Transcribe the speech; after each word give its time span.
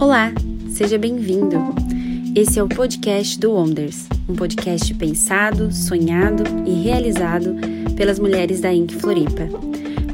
Olá, 0.00 0.32
seja 0.70 0.96
bem-vindo. 0.96 1.56
Esse 2.32 2.60
é 2.60 2.62
o 2.62 2.68
podcast 2.68 3.36
do 3.36 3.50
Wonders, 3.50 4.06
um 4.28 4.36
podcast 4.36 4.94
pensado, 4.94 5.72
sonhado 5.72 6.44
e 6.64 6.84
realizado 6.84 7.56
pelas 7.96 8.20
mulheres 8.20 8.60
da 8.60 8.72
Inc 8.72 8.92
Floripa. 8.92 9.48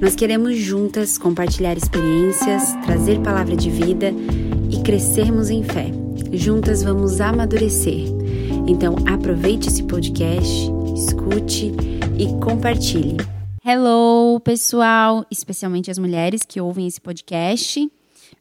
Nós 0.01 0.17
queremos 0.17 0.57
juntas 0.57 1.19
compartilhar 1.19 1.77
experiências, 1.77 2.75
trazer 2.87 3.21
palavra 3.21 3.55
de 3.55 3.69
vida 3.69 4.11
e 4.70 4.83
crescermos 4.83 5.51
em 5.51 5.62
fé. 5.62 5.89
Juntas 6.32 6.82
vamos 6.82 7.21
amadurecer. 7.21 8.07
Então, 8.66 8.96
aproveite 9.07 9.69
esse 9.69 9.82
podcast, 9.82 10.71
escute 10.96 11.75
e 12.19 12.29
compartilhe. 12.43 13.19
Hello, 13.62 14.41
pessoal, 14.41 15.27
especialmente 15.30 15.91
as 15.91 15.98
mulheres 15.98 16.41
que 16.43 16.59
ouvem 16.59 16.87
esse 16.87 17.03
podcast. 17.03 17.87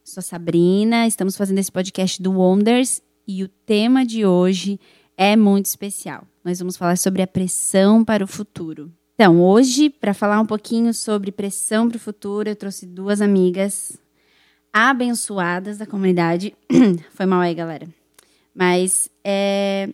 Sou 0.04 0.22
Sabrina, 0.22 1.08
estamos 1.08 1.38
fazendo 1.38 1.60
esse 1.60 1.72
podcast 1.72 2.22
do 2.22 2.34
Wonders 2.34 3.02
e 3.26 3.42
o 3.42 3.48
tema 3.48 4.06
de 4.06 4.26
hoje 4.26 4.78
é 5.16 5.34
muito 5.34 5.68
especial. 5.68 6.28
Nós 6.44 6.60
vamos 6.60 6.76
falar 6.76 6.98
sobre 6.98 7.22
a 7.22 7.28
pressão 7.28 8.04
para 8.04 8.22
o 8.22 8.28
futuro. 8.28 8.92
Então, 9.16 9.42
hoje, 9.42 9.90
para 9.90 10.14
falar 10.14 10.42
um 10.42 10.46
pouquinho 10.46 10.94
sobre 10.94 11.32
pressão 11.32 11.88
para 11.88 11.96
o 11.96 12.00
futuro, 12.00 12.50
eu 12.50 12.56
trouxe 12.56 12.86
duas 12.86 13.22
amigas 13.22 13.98
abençoadas 14.74 15.78
da 15.78 15.86
comunidade. 15.86 16.54
Foi 17.16 17.26
mal 17.26 17.40
aí, 17.40 17.56
galera. 17.56 17.88
Mas 18.54 19.10
é, 19.24 19.90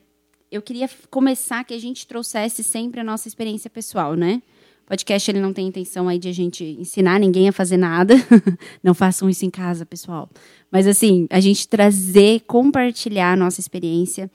eu 0.52 0.64
queria 0.64 0.90
começar 1.12 1.64
que 1.64 1.74
a 1.76 1.80
gente 1.80 2.08
trouxesse 2.08 2.64
sempre 2.64 3.00
a 3.00 3.04
nossa 3.04 3.28
experiência 3.28 3.70
pessoal, 3.70 4.16
né? 4.16 4.42
Podcast 4.90 5.30
ele 5.30 5.40
não 5.40 5.54
tem 5.54 5.68
intenção 5.68 6.10
aí 6.10 6.18
de 6.18 6.28
a 6.28 6.34
gente 6.34 6.64
ensinar 6.80 7.20
ninguém 7.20 7.48
a 7.48 7.52
fazer 7.52 7.78
nada. 7.78 8.16
não 8.84 8.96
façam 8.96 9.30
isso 9.30 9.46
em 9.46 9.50
casa, 9.50 9.86
pessoal. 9.86 10.28
Mas 10.72 10.88
assim, 10.88 11.28
a 11.30 11.40
gente 11.40 11.68
trazer, 11.68 12.42
compartilhar 12.48 13.34
a 13.34 13.36
nossa 13.36 13.60
experiência. 13.60 14.32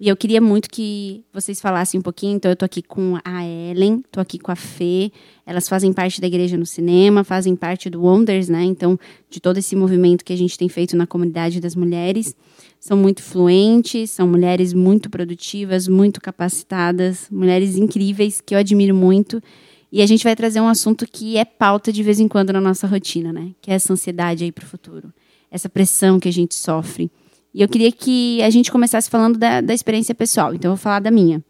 E 0.00 0.08
eu 0.08 0.16
queria 0.16 0.40
muito 0.40 0.70
que 0.70 1.24
vocês 1.32 1.60
falassem 1.60 1.98
um 1.98 2.02
pouquinho. 2.02 2.36
Então, 2.36 2.50
eu 2.50 2.56
tô 2.56 2.64
aqui 2.64 2.80
com 2.80 3.18
a 3.24 3.44
Ellen, 3.44 4.02
tô 4.12 4.20
aqui 4.20 4.38
com 4.38 4.52
a 4.52 4.56
Fê. 4.56 5.10
Elas 5.44 5.68
fazem 5.68 5.92
parte 5.92 6.20
da 6.20 6.26
Igreja 6.26 6.56
no 6.56 6.64
Cinema, 6.64 7.24
fazem 7.24 7.56
parte 7.56 7.90
do 7.90 8.02
Wonders, 8.02 8.48
né? 8.48 8.62
Então, 8.62 8.98
de 9.28 9.40
todo 9.40 9.58
esse 9.58 9.74
movimento 9.74 10.24
que 10.24 10.32
a 10.32 10.36
gente 10.36 10.56
tem 10.56 10.68
feito 10.68 10.96
na 10.96 11.06
comunidade 11.06 11.60
das 11.60 11.74
mulheres. 11.74 12.34
São 12.78 12.96
muito 12.96 13.22
fluentes, 13.22 14.12
são 14.12 14.28
mulheres 14.28 14.72
muito 14.72 15.10
produtivas, 15.10 15.88
muito 15.88 16.20
capacitadas, 16.20 17.28
mulheres 17.28 17.76
incríveis 17.76 18.40
que 18.40 18.54
eu 18.54 18.58
admiro 18.58 18.94
muito. 18.94 19.42
E 19.90 20.02
a 20.02 20.06
gente 20.06 20.22
vai 20.24 20.36
trazer 20.36 20.60
um 20.60 20.68
assunto 20.68 21.06
que 21.06 21.36
é 21.36 21.44
pauta 21.44 21.92
de 21.92 22.02
vez 22.02 22.20
em 22.20 22.28
quando 22.28 22.52
na 22.52 22.60
nossa 22.60 22.86
rotina, 22.86 23.32
né? 23.32 23.52
Que 23.60 23.70
é 23.70 23.74
essa 23.74 23.92
ansiedade 23.92 24.44
aí 24.44 24.52
para 24.52 24.64
o 24.64 24.68
futuro. 24.68 25.12
Essa 25.50 25.68
pressão 25.68 26.20
que 26.20 26.28
a 26.28 26.32
gente 26.32 26.54
sofre. 26.54 27.10
E 27.54 27.62
eu 27.62 27.68
queria 27.68 27.90
que 27.90 28.42
a 28.42 28.50
gente 28.50 28.70
começasse 28.70 29.08
falando 29.08 29.38
da, 29.38 29.60
da 29.60 29.72
experiência 29.72 30.14
pessoal. 30.14 30.54
Então, 30.54 30.70
eu 30.70 30.76
vou 30.76 30.82
falar 30.82 31.00
da 31.00 31.10
minha. 31.10 31.42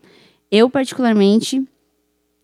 Eu, 0.50 0.70
particularmente, 0.70 1.66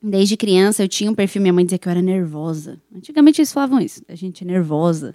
desde 0.02 0.36
criança, 0.36 0.82
eu 0.82 0.88
tinha 0.88 1.10
um 1.10 1.14
perfil. 1.14 1.40
Minha 1.40 1.52
mãe 1.52 1.64
dizia 1.64 1.78
que 1.78 1.86
eu 1.86 1.90
era 1.92 2.02
nervosa. 2.02 2.80
Antigamente 2.94 3.40
eles 3.40 3.52
falavam 3.52 3.80
isso. 3.80 4.02
A 4.08 4.16
gente 4.16 4.42
é 4.42 4.46
nervosa. 4.46 5.14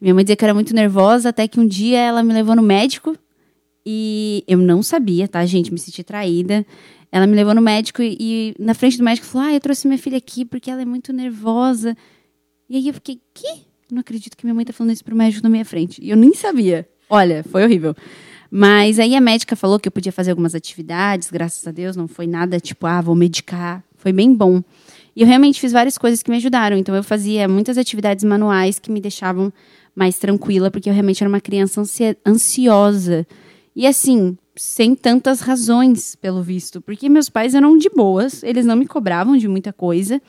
Minha 0.00 0.14
mãe 0.14 0.22
dizia 0.22 0.36
que 0.36 0.44
eu 0.44 0.46
era 0.46 0.54
muito 0.54 0.74
nervosa, 0.74 1.30
até 1.30 1.48
que 1.48 1.58
um 1.58 1.66
dia 1.66 1.98
ela 1.98 2.22
me 2.22 2.32
levou 2.34 2.54
no 2.54 2.62
médico. 2.62 3.16
E 3.84 4.44
eu 4.46 4.58
não 4.58 4.82
sabia, 4.82 5.26
tá, 5.26 5.44
gente? 5.46 5.72
Me 5.72 5.78
senti 5.78 6.04
traída. 6.04 6.64
Ela 7.12 7.26
me 7.26 7.34
levou 7.34 7.54
no 7.54 7.60
médico 7.60 8.02
e, 8.02 8.16
e, 8.20 8.54
na 8.58 8.74
frente 8.74 8.96
do 8.96 9.04
médico 9.04 9.26
falou: 9.26 9.48
Ah, 9.48 9.54
eu 9.54 9.60
trouxe 9.60 9.86
minha 9.88 9.98
filha 9.98 10.18
aqui 10.18 10.44
porque 10.44 10.70
ela 10.70 10.82
é 10.82 10.84
muito 10.84 11.12
nervosa. 11.12 11.96
E 12.68 12.76
aí 12.76 12.88
eu 12.88 12.94
fiquei: 12.94 13.20
Que? 13.34 13.64
Não 13.90 14.00
acredito 14.00 14.36
que 14.36 14.44
minha 14.44 14.54
mãe 14.54 14.64
tá 14.64 14.72
falando 14.72 14.92
isso 14.92 15.04
pro 15.04 15.16
médico 15.16 15.42
na 15.42 15.50
minha 15.50 15.64
frente. 15.64 16.00
E 16.02 16.10
eu 16.10 16.16
nem 16.16 16.32
sabia. 16.34 16.88
Olha, 17.08 17.44
foi 17.50 17.64
horrível. 17.64 17.94
Mas 18.50 18.98
aí 18.98 19.14
a 19.14 19.20
médica 19.20 19.54
falou 19.56 19.78
que 19.78 19.88
eu 19.88 19.92
podia 19.92 20.12
fazer 20.12 20.30
algumas 20.30 20.54
atividades, 20.54 21.30
graças 21.30 21.66
a 21.66 21.70
Deus, 21.70 21.96
não 21.96 22.08
foi 22.08 22.26
nada 22.26 22.58
tipo, 22.58 22.86
ah, 22.86 23.00
vou 23.00 23.14
medicar. 23.14 23.82
Foi 23.96 24.12
bem 24.12 24.34
bom. 24.34 24.62
E 25.14 25.22
eu 25.22 25.26
realmente 25.26 25.60
fiz 25.60 25.72
várias 25.72 25.98
coisas 25.98 26.22
que 26.22 26.30
me 26.30 26.36
ajudaram. 26.36 26.76
Então 26.76 26.94
eu 26.94 27.02
fazia 27.02 27.46
muitas 27.48 27.76
atividades 27.76 28.24
manuais 28.24 28.78
que 28.78 28.90
me 28.90 29.00
deixavam 29.00 29.52
mais 29.94 30.18
tranquila, 30.18 30.70
porque 30.70 30.88
eu 30.88 30.94
realmente 30.94 31.22
era 31.22 31.28
uma 31.28 31.40
criança 31.40 31.82
ansiosa. 32.26 33.26
E 33.74 33.86
assim, 33.86 34.36
sem 34.60 34.94
tantas 34.94 35.40
razões, 35.40 36.14
pelo 36.14 36.42
visto, 36.42 36.82
porque 36.82 37.08
meus 37.08 37.30
pais 37.30 37.54
eram 37.54 37.78
de 37.78 37.88
boas, 37.88 38.42
eles 38.42 38.66
não 38.66 38.76
me 38.76 38.86
cobravam 38.86 39.34
de 39.34 39.48
muita 39.48 39.72
coisa, 39.72 40.20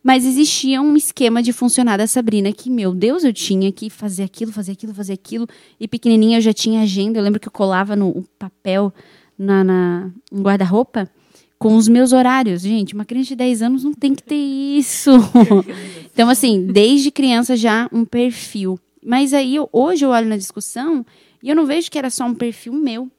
mas 0.00 0.24
existia 0.24 0.80
um 0.80 0.94
esquema 0.94 1.42
de 1.42 1.52
funcionar 1.52 1.96
da 1.96 2.06
Sabrina 2.06 2.52
que, 2.52 2.70
meu 2.70 2.94
Deus, 2.94 3.24
eu 3.24 3.32
tinha 3.32 3.72
que 3.72 3.90
fazer 3.90 4.22
aquilo, 4.22 4.52
fazer 4.52 4.70
aquilo, 4.70 4.94
fazer 4.94 5.14
aquilo, 5.14 5.48
e 5.80 5.88
pequenininha 5.88 6.38
eu 6.38 6.40
já 6.40 6.52
tinha 6.52 6.82
agenda, 6.82 7.18
eu 7.18 7.22
lembro 7.24 7.40
que 7.40 7.48
eu 7.48 7.52
colava 7.52 7.96
no 7.96 8.24
papel 8.38 8.94
na, 9.36 9.64
na 9.64 10.10
no 10.30 10.42
guarda-roupa 10.42 11.10
com 11.58 11.74
os 11.74 11.88
meus 11.88 12.12
horários. 12.12 12.62
Gente, 12.62 12.94
uma 12.94 13.04
criança 13.04 13.30
de 13.30 13.36
10 13.36 13.60
anos 13.62 13.82
não 13.82 13.92
tem 13.92 14.14
que 14.14 14.22
ter 14.22 14.36
isso. 14.36 15.10
então, 16.14 16.28
assim, 16.28 16.64
desde 16.64 17.10
criança 17.10 17.56
já 17.56 17.88
um 17.92 18.04
perfil. 18.04 18.78
Mas 19.04 19.34
aí, 19.34 19.56
hoje 19.72 20.04
eu 20.04 20.10
olho 20.10 20.28
na 20.28 20.36
discussão 20.36 21.04
e 21.42 21.48
eu 21.48 21.56
não 21.56 21.66
vejo 21.66 21.90
que 21.90 21.98
era 21.98 22.08
só 22.08 22.24
um 22.24 22.34
perfil 22.34 22.72
meu 22.72 23.10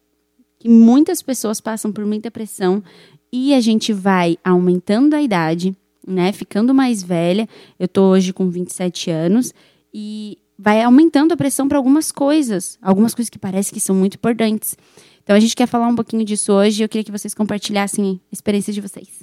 que 0.65 0.69
muitas 0.69 1.21
pessoas 1.21 1.61
passam 1.61 1.93
por 1.93 2.03
muita 2.07 2.31
pressão 2.31 2.83
e 3.31 3.53
a 3.53 3.61
gente 3.61 3.93
vai 3.93 4.35
aumentando 4.43 5.13
a 5.13 5.21
idade, 5.21 5.77
né, 6.07 6.31
ficando 6.31 6.73
mais 6.73 7.03
velha. 7.03 7.47
Eu 7.77 7.87
tô 7.87 8.05
hoje 8.05 8.33
com 8.33 8.49
27 8.49 9.11
anos 9.11 9.53
e 9.93 10.39
vai 10.57 10.81
aumentando 10.81 11.35
a 11.35 11.37
pressão 11.37 11.67
para 11.67 11.77
algumas 11.77 12.11
coisas, 12.11 12.79
algumas 12.81 13.13
coisas 13.13 13.29
que 13.29 13.37
parecem 13.37 13.75
que 13.75 13.79
são 13.79 13.95
muito 13.95 14.15
importantes. 14.15 14.75
Então 15.21 15.35
a 15.35 15.39
gente 15.39 15.55
quer 15.55 15.67
falar 15.67 15.87
um 15.87 15.95
pouquinho 15.95 16.25
disso 16.25 16.51
hoje. 16.51 16.81
Eu 16.81 16.89
queria 16.89 17.03
que 17.03 17.11
vocês 17.11 17.35
compartilhassem 17.35 18.19
a 18.31 18.33
experiência 18.33 18.73
de 18.73 18.81
vocês. 18.81 19.21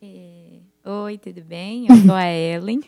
É... 0.00 0.60
Oi, 0.82 1.18
tudo 1.18 1.42
bem? 1.42 1.88
Eu 1.90 1.96
sou 2.06 2.14
a 2.14 2.24
Ellen. 2.32 2.80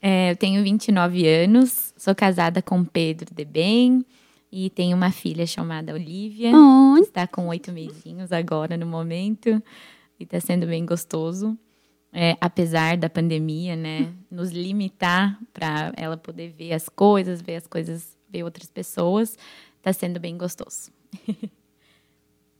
É, 0.00 0.30
eu 0.30 0.36
tenho 0.36 0.62
29 0.62 1.26
anos, 1.26 1.92
sou 1.96 2.14
casada 2.14 2.62
com 2.62 2.84
Pedro 2.84 3.34
de 3.34 3.44
Bem. 3.44 4.06
E 4.50 4.70
tem 4.70 4.94
uma 4.94 5.10
filha 5.10 5.46
chamada 5.46 5.92
Olivia. 5.92 6.50
Oh. 6.54 6.96
Está 6.98 7.26
com 7.26 7.48
oito 7.48 7.70
mesinhos 7.70 8.32
agora 8.32 8.76
no 8.76 8.86
momento. 8.86 9.62
E 10.18 10.24
está 10.24 10.40
sendo 10.40 10.66
bem 10.66 10.84
gostoso. 10.86 11.56
É, 12.12 12.36
apesar 12.40 12.96
da 12.96 13.10
pandemia, 13.10 13.76
né? 13.76 14.12
Nos 14.30 14.50
limitar 14.50 15.38
para 15.52 15.92
ela 15.96 16.16
poder 16.16 16.48
ver 16.50 16.72
as 16.72 16.88
coisas, 16.88 17.42
ver 17.42 17.56
as 17.56 17.66
coisas, 17.66 18.16
ver 18.28 18.42
outras 18.42 18.70
pessoas. 18.70 19.36
Está 19.76 19.92
sendo 19.92 20.18
bem 20.18 20.36
gostoso. 20.36 20.90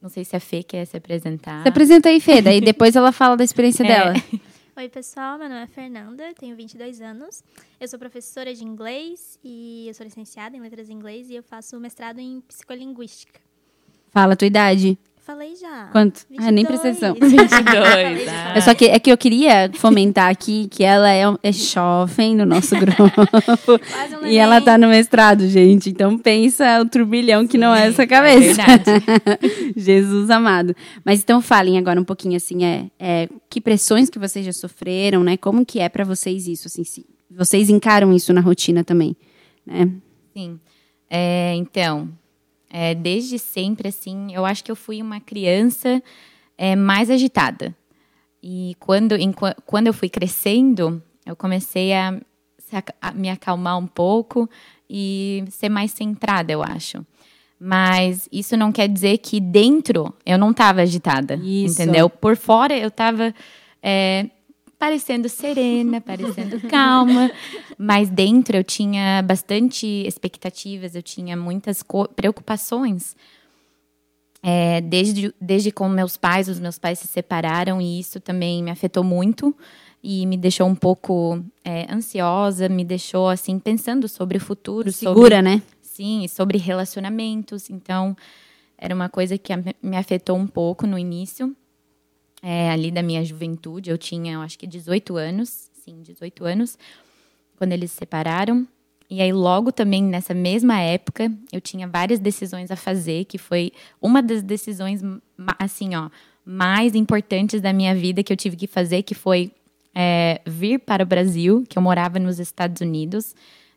Não 0.00 0.08
sei 0.08 0.24
se 0.24 0.36
a 0.36 0.40
Fê 0.40 0.62
quer 0.62 0.84
se 0.84 0.96
apresentar. 0.96 1.62
Se 1.62 1.68
apresenta 1.68 2.08
aí, 2.08 2.20
Fê. 2.20 2.40
Daí 2.40 2.60
depois 2.62 2.94
ela 2.94 3.10
fala 3.10 3.36
da 3.36 3.42
experiência 3.42 3.82
é. 3.84 3.86
dela. 3.86 4.14
Oi, 4.78 4.88
pessoal. 4.88 5.36
Meu 5.36 5.48
nome 5.48 5.62
é 5.62 5.66
Fernanda, 5.66 6.32
tenho 6.38 6.54
22 6.54 7.00
anos. 7.00 7.42
Eu 7.80 7.88
sou 7.88 7.98
professora 7.98 8.54
de 8.54 8.62
inglês 8.62 9.36
e 9.42 9.88
eu 9.88 9.92
sou 9.92 10.04
licenciada 10.04 10.56
em 10.56 10.60
letras 10.60 10.88
em 10.88 10.92
inglês 10.92 11.28
e 11.28 11.34
eu 11.34 11.42
faço 11.42 11.80
mestrado 11.80 12.20
em 12.20 12.40
psicolinguística. 12.42 13.40
Fala 14.06 14.34
a 14.34 14.36
tua 14.36 14.46
idade. 14.46 14.96
Falei 15.28 15.54
já. 15.56 15.88
Quanto? 15.92 16.24
22. 16.30 16.48
Ah, 16.48 16.50
nem 16.50 16.64
atenção. 16.64 17.12
22. 17.20 18.28
ah. 18.28 18.52
é 18.56 18.60
só 18.62 18.74
que, 18.74 18.86
é 18.86 18.98
que 18.98 19.12
eu 19.12 19.18
queria 19.18 19.70
fomentar 19.74 20.30
aqui 20.30 20.68
que 20.70 20.82
ela 20.82 21.12
é, 21.12 21.24
é 21.42 21.52
jovem 21.52 22.34
no 22.34 22.46
nosso 22.46 22.74
grupo. 22.80 23.02
Um 24.22 24.26
e 24.26 24.38
ela 24.38 24.58
tá 24.62 24.78
no 24.78 24.88
mestrado, 24.88 25.46
gente. 25.46 25.90
Então 25.90 26.16
pensa 26.16 26.80
o 26.80 26.88
turbilhão 26.88 27.46
que 27.46 27.52
Sim, 27.52 27.58
não 27.58 27.74
é 27.74 27.88
essa 27.88 28.06
cabeça. 28.06 28.62
É 28.62 28.78
verdade. 28.78 29.04
Jesus 29.76 30.30
amado. 30.30 30.74
Mas 31.04 31.20
então 31.20 31.42
falem 31.42 31.76
agora 31.76 32.00
um 32.00 32.04
pouquinho 32.04 32.38
assim, 32.38 32.64
é, 32.64 32.86
é 32.98 33.28
que 33.50 33.60
pressões 33.60 34.08
que 34.08 34.18
vocês 34.18 34.46
já 34.46 34.52
sofreram, 34.54 35.22
né? 35.22 35.36
Como 35.36 35.66
que 35.66 35.78
é 35.78 35.90
para 35.90 36.04
vocês 36.04 36.48
isso, 36.48 36.68
assim, 36.68 36.84
se 36.84 37.04
vocês 37.30 37.68
encaram 37.68 38.14
isso 38.14 38.32
na 38.32 38.40
rotina 38.40 38.82
também, 38.82 39.14
né? 39.66 39.90
Sim. 40.34 40.58
É, 41.10 41.52
então, 41.54 42.08
é, 42.70 42.94
desde 42.94 43.38
sempre, 43.38 43.88
assim, 43.88 44.34
eu 44.34 44.44
acho 44.44 44.62
que 44.62 44.70
eu 44.70 44.76
fui 44.76 45.00
uma 45.00 45.20
criança 45.20 46.02
é, 46.56 46.76
mais 46.76 47.10
agitada. 47.10 47.74
E 48.42 48.76
quando, 48.78 49.16
em, 49.16 49.32
quando 49.64 49.86
eu 49.86 49.92
fui 49.92 50.08
crescendo, 50.08 51.02
eu 51.24 51.34
comecei 51.34 51.92
a, 51.92 52.20
a, 53.00 53.12
me 53.12 53.30
acalmar 53.30 53.78
um 53.78 53.86
pouco 53.86 54.48
e 54.88 55.44
ser 55.50 55.68
mais 55.68 55.92
centrada, 55.92 56.52
eu 56.52 56.62
acho. 56.62 57.04
Mas 57.60 58.28
isso 58.30 58.56
não 58.56 58.70
quer 58.70 58.88
dizer 58.88 59.18
que 59.18 59.40
dentro 59.40 60.14
eu 60.24 60.38
não 60.38 60.52
estava 60.52 60.82
agitada, 60.82 61.34
isso. 61.34 61.82
entendeu? 61.82 62.08
Por 62.08 62.36
fora 62.36 62.76
eu 62.76 62.88
estava 62.88 63.34
é, 63.82 64.30
parecendo 64.78 65.28
serena, 65.28 66.00
parecendo 66.00 66.60
calma, 66.68 67.30
mas 67.76 68.08
dentro 68.08 68.56
eu 68.56 68.64
tinha 68.64 69.22
bastante 69.22 69.86
expectativas, 70.06 70.94
eu 70.94 71.02
tinha 71.02 71.36
muitas 71.36 71.84
preocupações. 72.14 73.16
É, 74.40 74.80
desde, 74.80 75.34
desde 75.40 75.72
com 75.72 75.88
meus 75.88 76.16
pais, 76.16 76.48
os 76.48 76.60
meus 76.60 76.78
pais 76.78 77.00
se 77.00 77.08
separaram 77.08 77.80
e 77.80 77.98
isso 77.98 78.20
também 78.20 78.62
me 78.62 78.70
afetou 78.70 79.02
muito 79.02 79.54
e 80.00 80.24
me 80.26 80.36
deixou 80.36 80.68
um 80.68 80.76
pouco 80.76 81.42
é, 81.64 81.92
ansiosa, 81.92 82.68
me 82.68 82.84
deixou 82.84 83.28
assim 83.28 83.58
pensando 83.58 84.06
sobre 84.06 84.38
o 84.38 84.40
futuro. 84.40 84.92
Segura, 84.92 85.36
sobre... 85.36 85.42
né? 85.42 85.62
Sim, 85.82 86.28
sobre 86.28 86.56
relacionamentos. 86.56 87.68
Então, 87.68 88.16
era 88.78 88.94
uma 88.94 89.08
coisa 89.08 89.36
que 89.36 89.52
me 89.82 89.96
afetou 89.96 90.36
um 90.36 90.46
pouco 90.46 90.86
no 90.86 90.96
início, 90.96 91.54
é, 92.42 92.70
ali 92.70 92.90
da 92.90 93.02
minha 93.02 93.24
juventude. 93.24 93.90
Eu 93.90 93.98
tinha, 93.98 94.34
eu 94.34 94.40
acho 94.40 94.58
que 94.58 94.66
18 94.66 95.16
anos, 95.16 95.70
sim, 95.72 96.02
18 96.02 96.44
anos, 96.44 96.78
quando 97.56 97.72
eles 97.72 97.90
se 97.90 97.98
separaram. 97.98 98.66
E 99.10 99.22
aí, 99.22 99.32
logo 99.32 99.72
também 99.72 100.02
nessa 100.02 100.34
mesma 100.34 100.78
época, 100.80 101.32
eu 101.50 101.60
tinha 101.60 101.88
várias 101.88 102.18
decisões 102.18 102.70
a 102.70 102.76
fazer, 102.76 103.24
que 103.24 103.38
foi 103.38 103.72
uma 104.02 104.22
das 104.22 104.42
decisões, 104.42 105.00
assim, 105.58 105.94
ó, 105.94 106.10
mais 106.44 106.94
importantes 106.94 107.60
da 107.60 107.72
minha 107.72 107.94
vida 107.94 108.22
que 108.22 108.32
eu 108.32 108.36
tive 108.36 108.56
que 108.56 108.66
fazer, 108.66 109.02
que 109.02 109.14
foi 109.14 109.50
é, 109.94 110.40
vir 110.46 110.78
para 110.78 111.02
o 111.02 111.06
Brasil, 111.06 111.64
que 111.68 111.78
eu 111.78 111.82
morava 111.82 112.18
nos 112.18 112.38
Estados 112.38 112.80
Unidos 112.82 113.34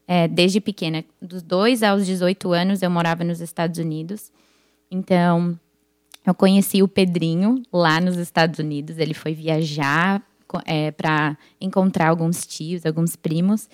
é, 0.08 0.28
desde 0.28 0.60
pequena. 0.60 1.06
Dos 1.22 1.42
2 1.42 1.84
aos 1.84 2.06
18 2.06 2.52
anos, 2.52 2.82
eu 2.82 2.90
morava 2.90 3.24
nos 3.24 3.40
Estados 3.40 3.80
Unidos. 3.80 4.32
Então, 4.90 5.58
eu 6.26 6.36
conheci 6.36 6.84
o 6.84 6.88
Pedrinho 6.88 7.64
lá 7.74 8.00
nos 8.00 8.18
Estados 8.18 8.60
Unidos. 8.60 8.98
Ele 8.98 9.14
foi 9.14 9.34
viajar 9.34 10.22
é, 10.66 10.92
para 10.92 11.38
encontrar 11.60 12.10
alguns 12.10 12.46
tios, 12.46 12.86
alguns 12.86 13.16
primos. 13.16 13.68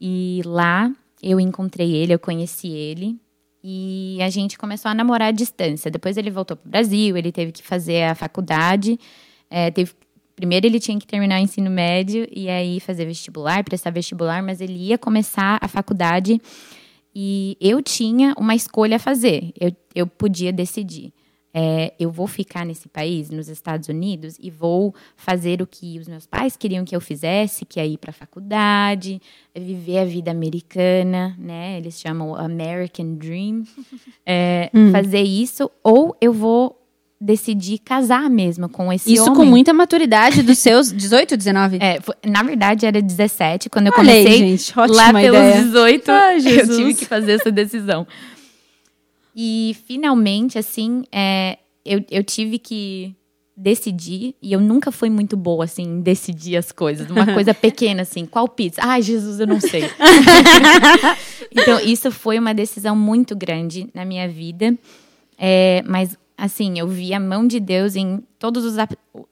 E 0.00 0.42
lá 0.44 0.92
eu 1.22 1.38
encontrei 1.38 1.94
ele, 1.94 2.12
eu 2.12 2.18
conheci 2.18 2.68
ele. 2.68 3.16
E 3.62 4.18
a 4.22 4.28
gente 4.28 4.58
começou 4.58 4.90
a 4.90 4.94
namorar 4.94 5.28
à 5.28 5.32
distância. 5.32 5.90
Depois 5.90 6.16
ele 6.16 6.30
voltou 6.30 6.56
para 6.56 6.66
o 6.66 6.70
Brasil, 6.70 7.16
ele 7.16 7.30
teve 7.30 7.52
que 7.52 7.62
fazer 7.62 8.04
a 8.04 8.14
faculdade. 8.14 8.98
É, 9.50 9.70
teve, 9.70 9.92
primeiro 10.34 10.66
ele 10.66 10.80
tinha 10.80 10.98
que 10.98 11.06
terminar 11.06 11.40
o 11.40 11.42
ensino 11.42 11.70
médio 11.70 12.26
e 12.30 12.48
aí 12.48 12.80
fazer 12.80 13.04
vestibular, 13.04 13.62
prestar 13.64 13.90
vestibular, 13.90 14.42
mas 14.42 14.60
ele 14.60 14.78
ia 14.88 14.98
começar 14.98 15.58
a 15.60 15.68
faculdade 15.68 16.40
e 17.14 17.56
eu 17.60 17.82
tinha 17.82 18.34
uma 18.36 18.54
escolha 18.54 18.96
a 18.96 19.00
fazer. 19.00 19.52
Eu, 19.60 19.72
eu 19.94 20.06
podia 20.06 20.52
decidir 20.52 21.12
é, 21.52 21.92
eu 21.98 22.10
vou 22.10 22.26
ficar 22.26 22.64
nesse 22.64 22.88
país, 22.88 23.30
nos 23.30 23.48
Estados 23.48 23.88
Unidos, 23.88 24.36
e 24.40 24.50
vou 24.50 24.94
fazer 25.16 25.62
o 25.62 25.66
que 25.66 25.98
os 25.98 26.06
meus 26.06 26.26
pais 26.26 26.56
queriam 26.56 26.84
que 26.84 26.94
eu 26.94 27.00
fizesse, 27.00 27.64
que 27.64 27.80
é 27.80 27.86
ir 27.86 27.98
para 27.98 28.10
a 28.10 28.12
faculdade, 28.12 29.20
viver 29.56 29.98
a 29.98 30.04
vida 30.04 30.30
americana, 30.30 31.34
né? 31.38 31.78
Eles 31.78 32.00
chamam 32.00 32.34
American 32.34 33.14
Dream. 33.14 33.64
É, 34.30 34.68
hum. 34.74 34.92
Fazer 34.92 35.22
isso, 35.22 35.70
ou 35.82 36.14
eu 36.20 36.34
vou 36.34 36.78
decidir 37.20 37.78
casar 37.78 38.28
mesmo 38.30 38.68
com 38.68 38.92
esse 38.92 39.12
Isso 39.12 39.24
homem. 39.24 39.34
com 39.34 39.44
muita 39.44 39.72
maturidade 39.72 40.42
dos 40.42 40.58
seus 40.58 40.92
18, 40.94 41.34
19? 41.36 41.78
É, 41.80 41.98
na 42.28 42.42
verdade 42.42 42.86
era 42.86 43.00
17, 43.00 43.68
quando 43.70 43.86
eu 43.88 43.92
comecei. 43.92 44.38
gente, 44.38 44.78
ótima 44.78 44.96
lá 44.96 45.10
ideia. 45.10 45.32
pelos 45.32 45.64
18, 45.66 46.10
Ai, 46.10 46.36
eu 46.60 46.76
tive 46.76 46.94
que 46.94 47.06
fazer 47.06 47.32
essa 47.32 47.50
decisão. 47.50 48.06
E 49.40 49.76
finalmente, 49.86 50.58
assim, 50.58 51.04
é, 51.12 51.58
eu, 51.84 52.04
eu 52.10 52.24
tive 52.24 52.58
que 52.58 53.14
decidir, 53.56 54.34
e 54.42 54.52
eu 54.52 54.60
nunca 54.60 54.90
fui 54.90 55.08
muito 55.08 55.36
boa, 55.36 55.62
assim, 55.62 55.84
em 55.84 56.00
decidir 56.00 56.56
as 56.56 56.72
coisas. 56.72 57.08
Uma 57.08 57.24
coisa 57.32 57.54
pequena, 57.54 58.02
assim, 58.02 58.26
qual 58.26 58.48
pizza? 58.48 58.80
Ai, 58.82 59.00
Jesus, 59.00 59.38
eu 59.38 59.46
não 59.46 59.60
sei. 59.60 59.84
então, 61.54 61.78
isso 61.78 62.10
foi 62.10 62.36
uma 62.36 62.52
decisão 62.52 62.96
muito 62.96 63.36
grande 63.36 63.88
na 63.94 64.04
minha 64.04 64.28
vida. 64.28 64.76
É, 65.38 65.84
mas, 65.86 66.18
assim, 66.36 66.76
eu 66.76 66.88
vi 66.88 67.14
a 67.14 67.20
mão 67.20 67.46
de 67.46 67.60
Deus 67.60 67.94
em 67.94 68.20
todos 68.40 68.64
os, 68.64 68.74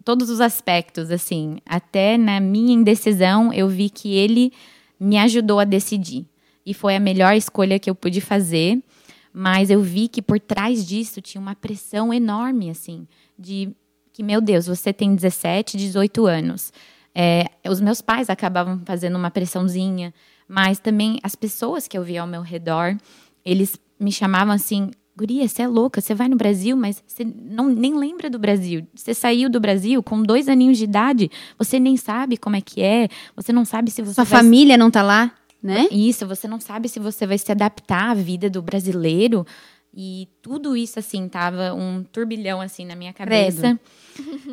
todos 0.04 0.30
os 0.30 0.40
aspectos, 0.40 1.10
assim. 1.10 1.58
Até 1.66 2.16
na 2.16 2.38
minha 2.38 2.72
indecisão, 2.72 3.52
eu 3.52 3.68
vi 3.68 3.90
que 3.90 4.14
Ele 4.14 4.52
me 5.00 5.18
ajudou 5.18 5.58
a 5.58 5.64
decidir. 5.64 6.24
E 6.64 6.72
foi 6.72 6.94
a 6.94 7.00
melhor 7.00 7.34
escolha 7.34 7.76
que 7.80 7.90
eu 7.90 7.94
pude 7.94 8.20
fazer. 8.20 8.80
Mas 9.38 9.68
eu 9.68 9.82
vi 9.82 10.08
que 10.08 10.22
por 10.22 10.40
trás 10.40 10.86
disso 10.86 11.20
tinha 11.20 11.38
uma 11.38 11.54
pressão 11.54 12.10
enorme, 12.10 12.70
assim, 12.70 13.06
de 13.38 13.68
que, 14.10 14.22
meu 14.22 14.40
Deus, 14.40 14.66
você 14.66 14.94
tem 14.94 15.14
17, 15.14 15.76
18 15.76 16.24
anos. 16.24 16.72
É, 17.14 17.44
os 17.68 17.78
meus 17.78 18.00
pais 18.00 18.30
acabavam 18.30 18.80
fazendo 18.86 19.14
uma 19.14 19.30
pressãozinha, 19.30 20.14
mas 20.48 20.78
também 20.78 21.18
as 21.22 21.34
pessoas 21.34 21.86
que 21.86 21.98
eu 21.98 22.02
via 22.02 22.22
ao 22.22 22.26
meu 22.26 22.40
redor, 22.40 22.96
eles 23.44 23.78
me 24.00 24.10
chamavam 24.10 24.54
assim, 24.54 24.90
Guria, 25.14 25.46
você 25.46 25.60
é 25.60 25.68
louca, 25.68 26.00
você 26.00 26.14
vai 26.14 26.28
no 26.28 26.36
Brasil, 26.36 26.74
mas 26.74 27.04
você 27.06 27.22
não, 27.22 27.68
nem 27.68 27.94
lembra 27.94 28.30
do 28.30 28.38
Brasil. 28.38 28.86
Você 28.94 29.12
saiu 29.12 29.50
do 29.50 29.60
Brasil 29.60 30.02
com 30.02 30.22
dois 30.22 30.48
aninhos 30.48 30.78
de 30.78 30.84
idade, 30.84 31.30
você 31.58 31.78
nem 31.78 31.98
sabe 31.98 32.38
como 32.38 32.56
é 32.56 32.62
que 32.62 32.80
é, 32.80 33.06
você 33.36 33.52
não 33.52 33.66
sabe 33.66 33.90
se 33.90 34.00
você 34.00 34.14
Sua 34.14 34.24
vai... 34.24 34.40
família 34.40 34.78
não 34.78 34.90
tá 34.90 35.02
lá? 35.02 35.34
Né? 35.62 35.88
Isso, 35.90 36.26
você 36.26 36.46
não 36.46 36.60
sabe 36.60 36.88
se 36.88 36.98
você 36.98 37.26
vai 37.26 37.38
se 37.38 37.50
adaptar 37.50 38.10
à 38.10 38.14
vida 38.14 38.48
do 38.48 38.62
brasileiro. 38.62 39.46
E 39.94 40.28
tudo 40.42 40.76
isso, 40.76 40.98
assim, 40.98 41.28
tava 41.28 41.72
um 41.72 42.04
turbilhão, 42.04 42.60
assim, 42.60 42.84
na 42.84 42.94
minha 42.94 43.12
cabeça. 43.12 43.78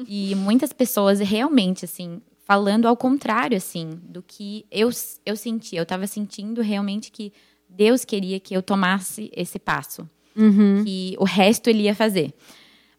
e 0.08 0.34
muitas 0.36 0.72
pessoas 0.72 1.20
realmente, 1.20 1.84
assim, 1.86 2.22
falando 2.46 2.88
ao 2.88 2.96
contrário, 2.96 3.58
assim, 3.58 3.90
do 4.04 4.22
que 4.22 4.66
eu, 4.72 4.90
eu 5.26 5.36
senti. 5.36 5.76
Eu 5.76 5.86
tava 5.86 6.08
sentindo 6.08 6.62
realmente 6.62 7.12
que 7.12 7.34
Deus 7.68 8.06
queria 8.06 8.40
que 8.40 8.54
eu 8.54 8.62
tomasse 8.62 9.30
esse 9.36 9.60
passo. 9.60 10.10
Uhum. 10.36 10.84
Que 10.84 11.16
o 11.20 11.26
resto 11.26 11.70
ele 11.70 11.84
ia 11.84 11.96
fazer. 11.96 12.34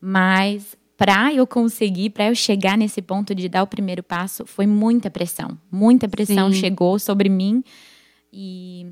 Mas 0.00 0.76
para 0.96 1.32
eu 1.32 1.46
conseguir, 1.46 2.10
para 2.10 2.28
eu 2.28 2.34
chegar 2.34 2.78
nesse 2.78 3.02
ponto 3.02 3.34
de 3.34 3.48
dar 3.48 3.62
o 3.62 3.66
primeiro 3.66 4.02
passo, 4.02 4.46
foi 4.46 4.66
muita 4.66 5.10
pressão. 5.10 5.58
Muita 5.70 6.08
pressão 6.08 6.52
Sim. 6.52 6.60
chegou 6.60 6.98
sobre 6.98 7.28
mim. 7.28 7.64
E 8.36 8.88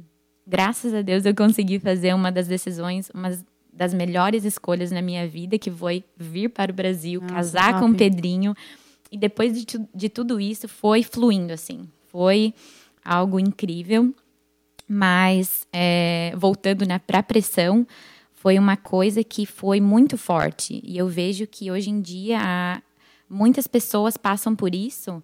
graças 0.46 0.94
a 0.94 1.02
Deus 1.02 1.26
eu 1.26 1.34
consegui 1.34 1.80
fazer 1.80 2.14
uma 2.14 2.30
das 2.30 2.46
decisões, 2.46 3.10
uma 3.12 3.36
das 3.72 3.92
melhores 3.92 4.44
escolhas 4.44 4.92
na 4.92 5.02
minha 5.02 5.26
vida, 5.26 5.58
que 5.58 5.70
foi 5.70 6.04
vir 6.16 6.48
para 6.48 6.70
o 6.70 6.74
Brasil, 6.74 7.20
Nossa, 7.20 7.34
casar 7.34 7.72
top. 7.72 7.80
com 7.80 7.90
o 7.90 7.96
Pedrinho. 7.96 8.54
E 9.10 9.18
depois 9.18 9.52
de, 9.60 9.66
de 9.92 10.08
tudo 10.08 10.38
isso, 10.38 10.68
foi 10.68 11.02
fluindo, 11.02 11.52
assim. 11.52 11.88
Foi 12.08 12.54
algo 13.04 13.40
incrível. 13.40 14.14
Mas, 14.86 15.66
é, 15.72 16.32
voltando 16.36 16.84
para 17.04 17.18
a 17.18 17.22
pressão, 17.22 17.86
foi 18.34 18.58
uma 18.58 18.76
coisa 18.76 19.24
que 19.24 19.44
foi 19.44 19.80
muito 19.80 20.16
forte. 20.16 20.80
E 20.84 20.96
eu 20.96 21.08
vejo 21.08 21.46
que 21.46 21.70
hoje 21.70 21.90
em 21.90 22.00
dia 22.00 22.80
muitas 23.28 23.66
pessoas 23.66 24.16
passam 24.16 24.54
por 24.54 24.74
isso. 24.74 25.22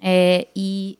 É, 0.00 0.46
e 0.54 0.98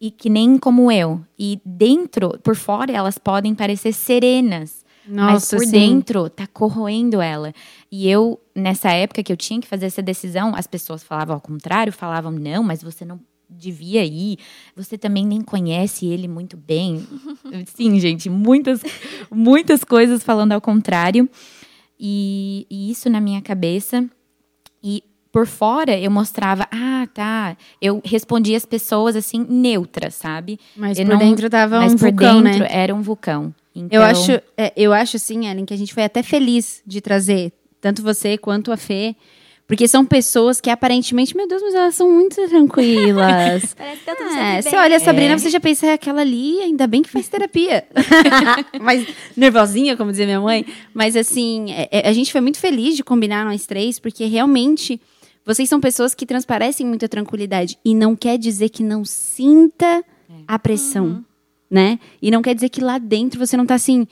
e 0.00 0.10
que 0.10 0.28
nem 0.28 0.58
como 0.58 0.90
eu. 0.90 1.20
E 1.38 1.60
dentro, 1.64 2.38
por 2.42 2.56
fora, 2.56 2.92
elas 2.92 3.18
podem 3.18 3.54
parecer 3.54 3.92
serenas. 3.92 4.84
Nossa, 5.08 5.32
mas 5.32 5.50
por 5.50 5.60
sim. 5.60 5.70
dentro 5.70 6.28
tá 6.28 6.46
corroendo 6.46 7.20
ela. 7.20 7.52
E 7.90 8.08
eu, 8.08 8.40
nessa 8.54 8.90
época 8.90 9.22
que 9.22 9.32
eu 9.32 9.36
tinha 9.36 9.60
que 9.60 9.68
fazer 9.68 9.86
essa 9.86 10.02
decisão, 10.02 10.52
as 10.54 10.66
pessoas 10.66 11.02
falavam 11.02 11.34
ao 11.34 11.40
contrário, 11.40 11.92
falavam, 11.92 12.32
não, 12.32 12.62
mas 12.62 12.82
você 12.82 13.04
não 13.04 13.20
devia 13.48 14.04
ir. 14.04 14.38
Você 14.74 14.98
também 14.98 15.24
nem 15.24 15.40
conhece 15.40 16.06
ele 16.06 16.26
muito 16.26 16.56
bem. 16.56 17.06
sim, 17.66 17.98
gente, 18.00 18.28
muitas, 18.28 18.82
muitas 19.30 19.84
coisas 19.84 20.22
falando 20.22 20.52
ao 20.52 20.60
contrário. 20.60 21.28
E, 21.98 22.66
e 22.68 22.90
isso 22.90 23.08
na 23.08 23.20
minha 23.20 23.40
cabeça. 23.40 24.04
E 24.82 25.04
por 25.36 25.46
fora 25.46 25.94
eu 25.98 26.10
mostrava, 26.10 26.66
ah, 26.72 27.06
tá. 27.12 27.58
Eu 27.78 28.00
respondia 28.02 28.56
as 28.56 28.64
pessoas 28.64 29.14
assim, 29.14 29.44
neutras, 29.46 30.14
sabe? 30.14 30.58
Mas 30.74 30.98
eu 30.98 31.04
por 31.04 31.12
não, 31.12 31.18
dentro 31.18 31.50
tava 31.50 31.78
um 31.80 31.94
vulcão, 31.94 32.42
dentro 32.42 32.60
né? 32.60 32.68
era 32.70 32.94
um 32.94 33.02
vulcão. 33.02 33.54
Então... 33.74 34.00
Eu 34.00 34.02
acho, 34.02 34.32
é, 34.56 34.72
eu 34.74 34.94
acho 34.94 35.18
assim, 35.18 35.46
Ellen, 35.46 35.66
que 35.66 35.74
a 35.74 35.76
gente 35.76 35.92
foi 35.92 36.04
até 36.04 36.22
feliz 36.22 36.82
de 36.86 37.02
trazer 37.02 37.52
tanto 37.82 38.02
você 38.02 38.38
quanto 38.38 38.72
a 38.72 38.78
Fê. 38.78 39.14
Porque 39.66 39.86
são 39.86 40.06
pessoas 40.06 40.58
que 40.58 40.70
aparentemente, 40.70 41.36
meu 41.36 41.46
Deus, 41.46 41.60
mas 41.60 41.74
elas 41.74 41.94
são 41.94 42.10
muito 42.10 42.36
tranquilas. 42.48 43.74
Parece 43.76 43.98
que 43.98 44.04
tá 44.06 44.14
tudo 44.14 44.30
é, 44.30 44.62
Você 44.62 44.76
olha 44.76 44.96
a 44.96 45.00
Sabrina, 45.00 45.34
é. 45.34 45.38
você 45.38 45.50
já 45.50 45.60
pensa, 45.60 45.86
é 45.86 45.92
aquela 45.92 46.22
ali, 46.22 46.60
ainda 46.60 46.86
bem 46.86 47.02
que 47.02 47.10
faz 47.10 47.28
terapia. 47.28 47.84
mas 48.80 49.06
nervosinha, 49.36 49.98
como 49.98 50.12
dizia 50.12 50.24
minha 50.24 50.40
mãe. 50.40 50.64
Mas 50.94 51.14
assim, 51.14 51.66
é, 51.72 52.08
a 52.08 52.12
gente 52.14 52.32
foi 52.32 52.40
muito 52.40 52.58
feliz 52.58 52.96
de 52.96 53.04
combinar 53.04 53.44
nós 53.44 53.66
três, 53.66 53.98
porque 53.98 54.24
realmente 54.24 54.98
vocês 55.46 55.68
são 55.68 55.80
pessoas 55.80 56.12
que 56.12 56.26
transparecem 56.26 56.84
muita 56.84 57.08
tranquilidade. 57.08 57.78
E 57.84 57.94
não 57.94 58.16
quer 58.16 58.36
dizer 58.36 58.68
que 58.68 58.82
não 58.82 59.04
sinta 59.04 59.86
é. 59.86 60.02
a 60.48 60.58
pressão, 60.58 61.06
uhum. 61.06 61.24
né? 61.70 62.00
E 62.20 62.32
não 62.32 62.42
quer 62.42 62.52
dizer 62.52 62.68
que 62.68 62.80
lá 62.80 62.98
dentro 62.98 63.38
você 63.38 63.56
não 63.56 63.64
tá 63.64 63.76
assim. 63.76 64.08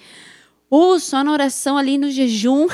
Ou 0.71 0.95
oh, 0.95 1.00
só 1.00 1.25
na 1.25 1.33
oração 1.33 1.76
ali 1.76 1.99
no 1.99 2.09
jejum, 2.09 2.67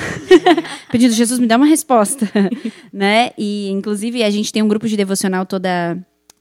pedindo 0.91 1.13
Jesus 1.13 1.39
me 1.39 1.47
dá 1.47 1.57
uma 1.57 1.65
resposta, 1.65 2.29
né? 2.93 3.31
E 3.37 3.69
inclusive 3.69 4.23
a 4.23 4.29
gente 4.29 4.53
tem 4.53 4.61
um 4.61 4.67
grupo 4.67 4.87
de 4.87 4.95
devocional 4.95 5.45
toda 5.45 5.97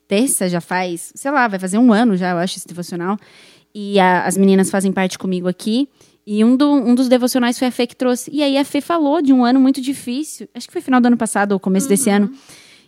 terça, 0.07 0.49
já 0.49 0.61
faz, 0.61 1.13
sei 1.15 1.31
lá, 1.31 1.49
vai 1.49 1.59
fazer 1.59 1.79
um 1.79 1.93
ano 1.93 2.17
já, 2.17 2.31
eu 2.31 2.39
acho 2.39 2.59
esse 2.59 2.69
devocional. 2.69 3.17
E 3.75 3.99
a, 3.99 4.25
as 4.25 4.37
meninas 4.37 4.71
fazem 4.71 4.93
parte 4.93 5.19
comigo 5.19 5.49
aqui. 5.49 5.89
E 6.33 6.45
um, 6.45 6.57
do, 6.57 6.71
um 6.71 6.95
dos 6.95 7.09
devocionais 7.09 7.59
foi 7.59 7.67
a 7.67 7.73
Fê 7.73 7.89
que 7.89 7.97
trouxe. 7.97 8.31
E 8.33 8.41
aí 8.41 8.57
a 8.57 8.65
Fê 8.65 8.81
falou 8.81 9.21
de 9.21 9.33
um 9.33 9.45
ano 9.45 9.59
muito 9.59 9.81
difícil. 9.81 10.49
Acho 10.55 10.69
que 10.69 10.73
foi 10.73 10.81
final 10.81 11.01
do 11.01 11.07
ano 11.07 11.17
passado 11.17 11.51
ou 11.51 11.59
começo 11.59 11.87
uhum. 11.87 11.91
desse 11.91 12.09
ano. 12.09 12.33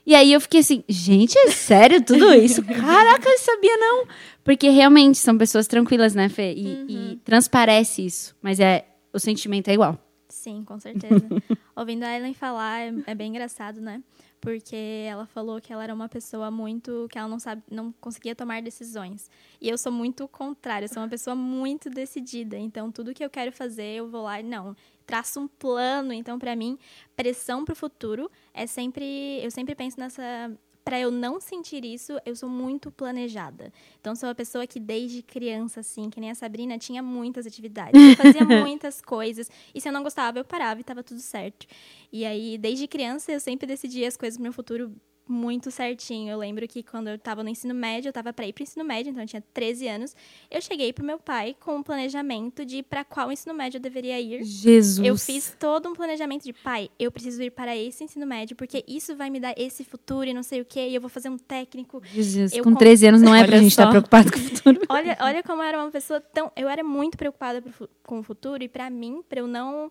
E 0.07 0.15
aí 0.15 0.33
eu 0.33 0.41
fiquei 0.41 0.61
assim, 0.61 0.85
gente, 0.89 1.37
é 1.37 1.51
sério 1.51 2.01
tudo 2.01 2.33
isso? 2.35 2.63
Caraca, 2.63 3.29
eu 3.29 3.39
sabia 3.41 3.77
não. 3.79 4.05
Porque 4.45 4.69
realmente 4.69 5.19
são 5.19 5.37
pessoas 5.37 5.67
tranquilas, 5.67 6.15
né, 6.15 6.29
Fê? 6.29 6.55
E, 6.55 6.67
Uhum. 6.67 6.87
e 6.89 7.17
transparece 7.25 8.07
isso. 8.07 8.33
Mas 8.41 8.61
é 8.61 8.85
o 9.13 9.19
sentimento 9.19 9.67
é 9.67 9.75
igual. 9.75 9.99
Sim, 10.33 10.65
com 10.65 10.81
certeza. 10.81 11.29
Ouvindo 11.77 12.05
a 12.05 12.17
Ellen 12.17 12.33
falar 12.33 12.81
é, 12.81 12.93
é 13.09 13.15
bem 13.15 13.29
engraçado, 13.29 13.83
né? 13.83 14.03
Porque 14.41 15.07
ela 15.07 15.27
falou 15.27 15.61
que 15.61 15.71
ela 15.71 15.85
era 15.85 15.93
uma 15.95 16.09
pessoa 16.09 16.51
muito. 16.51 17.07
que 17.11 17.19
ela 17.19 17.29
não 17.29 17.39
sabe, 17.39 17.63
não 17.71 17.93
conseguia 18.01 18.35
tomar 18.35 18.63
decisões. 18.63 19.31
E 19.61 19.69
eu 19.69 19.77
sou 19.77 19.93
muito 19.93 20.25
o 20.25 20.29
contrário, 20.29 20.87
eu 20.87 20.89
sou 20.89 21.03
uma 21.03 21.09
pessoa 21.09 21.37
muito 21.37 21.91
decidida. 21.91 22.57
Então, 22.57 22.91
tudo 22.91 23.13
que 23.13 23.23
eu 23.23 23.29
quero 23.29 23.53
fazer, 23.53 23.97
eu 23.99 24.09
vou 24.09 24.23
lá 24.23 24.41
e 24.41 24.43
não. 24.43 24.75
Traço 25.07 25.39
um 25.39 25.47
plano. 25.47 26.15
Então, 26.15 26.39
pra 26.39 26.57
mim, 26.57 26.79
pressão 27.15 27.63
pro 27.63 27.77
futuro 27.77 28.31
é 28.55 28.67
sempre. 28.67 29.39
Eu 29.45 29.51
sempre 29.51 29.75
penso 29.75 30.01
nessa. 30.01 30.51
Pra 30.85 30.99
eu 30.99 31.11
não 31.11 31.41
sentir 31.41 31.85
isso, 31.85 32.19
eu 32.27 32.35
sou 32.35 32.49
muito 32.49 32.91
planejada. 32.91 33.73
Então, 34.01 34.17
sou 34.17 34.29
uma 34.29 34.35
pessoa 34.35 34.67
que 34.67 34.81
desde 34.81 35.23
criança, 35.23 35.81
assim, 35.81 36.11
que 36.11 36.21
nem 36.21 36.31
a 36.31 36.35
Sabrina, 36.35 36.77
tinha 36.77 37.03
muitas 37.03 37.47
atividades. 37.47 38.01
Eu 38.01 38.17
fazia 38.17 38.45
muitas 38.45 39.01
coisas. 39.01 39.49
E 39.73 39.81
se 39.81 39.89
eu 39.89 39.93
não 39.93 40.03
gostava, 40.03 40.39
eu 40.39 40.45
parava 40.45 40.81
e 40.81 40.85
tava 40.85 41.03
tudo 41.03 41.21
certo. 41.21 41.67
E 42.13 42.25
aí, 42.25 42.59
desde 42.59 42.89
criança, 42.89 43.31
eu 43.31 43.39
sempre 43.39 43.67
decidia 43.67 44.09
as 44.09 44.17
coisas 44.17 44.37
pro 44.37 44.43
meu 44.43 44.53
futuro 44.53 44.93
muito 45.27 45.71
certinho. 45.71 46.31
Eu 46.33 46.39
lembro 46.39 46.67
que 46.69 46.83
quando 46.83 47.09
eu 47.09 47.19
tava 47.19 47.43
no 47.43 47.49
ensino 47.49 47.75
médio, 47.75 48.09
eu 48.09 48.13
tava 48.13 48.33
pra 48.33 48.47
ir 48.47 48.53
pro 48.53 48.63
ensino 48.63 48.85
médio, 48.85 49.11
então 49.11 49.23
eu 49.23 49.27
tinha 49.29 49.43
13 49.55 49.89
anos. 49.89 50.17
Eu 50.51 50.61
cheguei 50.61 50.93
pro 50.93 51.05
meu 51.05 51.19
pai 51.19 51.57
com 51.59 51.77
um 51.77 51.83
planejamento 51.83 52.65
de 52.65 52.83
para 52.83 53.05
qual 53.05 53.31
ensino 53.33 53.55
médio 53.55 53.79
eu 53.79 53.81
deveria 53.83 54.21
ir. 54.21 54.43
Jesus. 54.45 54.99
Eu 55.07 55.17
fiz 55.17 55.57
todo 55.59 55.89
um 55.89 55.93
planejamento 55.95 56.43
de 56.45 56.53
pai, 56.53 56.91
eu 56.99 57.11
preciso 57.11 57.43
ir 57.43 57.51
para 57.51 57.77
esse 57.77 58.05
ensino 58.05 58.27
médio, 58.27 58.57
porque 58.57 58.85
isso 58.87 59.15
vai 59.17 59.31
me 59.31 59.41
dar 59.41 59.55
esse 59.57 59.85
futuro 59.85 60.29
e 60.29 60.35
não 60.35 60.43
sei 60.43 60.61
o 60.61 60.65
quê, 60.65 60.89
e 60.89 60.95
eu 60.95 61.01
vou 61.01 61.11
fazer 61.11 61.29
um 61.29 61.39
técnico. 61.39 62.03
Jesus, 62.13 62.53
eu 62.53 62.63
com 62.65 62.73
com- 62.73 62.79
13 62.79 63.07
anos 63.07 63.23
não 63.23 63.35
é 63.35 63.43
pra 63.45 63.53
Olha 63.55 63.63
gente 63.63 63.71
estar 63.73 63.85
só. 63.85 63.91
preocupado 63.91 64.31
com 64.33 64.39
o 64.39 64.43
futuro. 64.43 64.81
Olha, 64.89 65.17
olha 65.21 65.43
como 65.43 65.63
eu 65.63 65.67
era 65.67 65.79
uma 65.79 65.91
pessoa 65.91 66.21
tão. 66.21 66.51
Eu 66.57 66.69
era 66.69 66.83
muito 66.85 67.17
preocupada 67.17 67.63
pro 67.63 67.89
com 68.03 68.19
o 68.19 68.23
futuro, 68.23 68.63
e 68.63 68.69
pra 68.69 68.91
mim, 68.91 69.23
pra 69.29 69.41
eu 69.41 69.47
não 69.47 69.91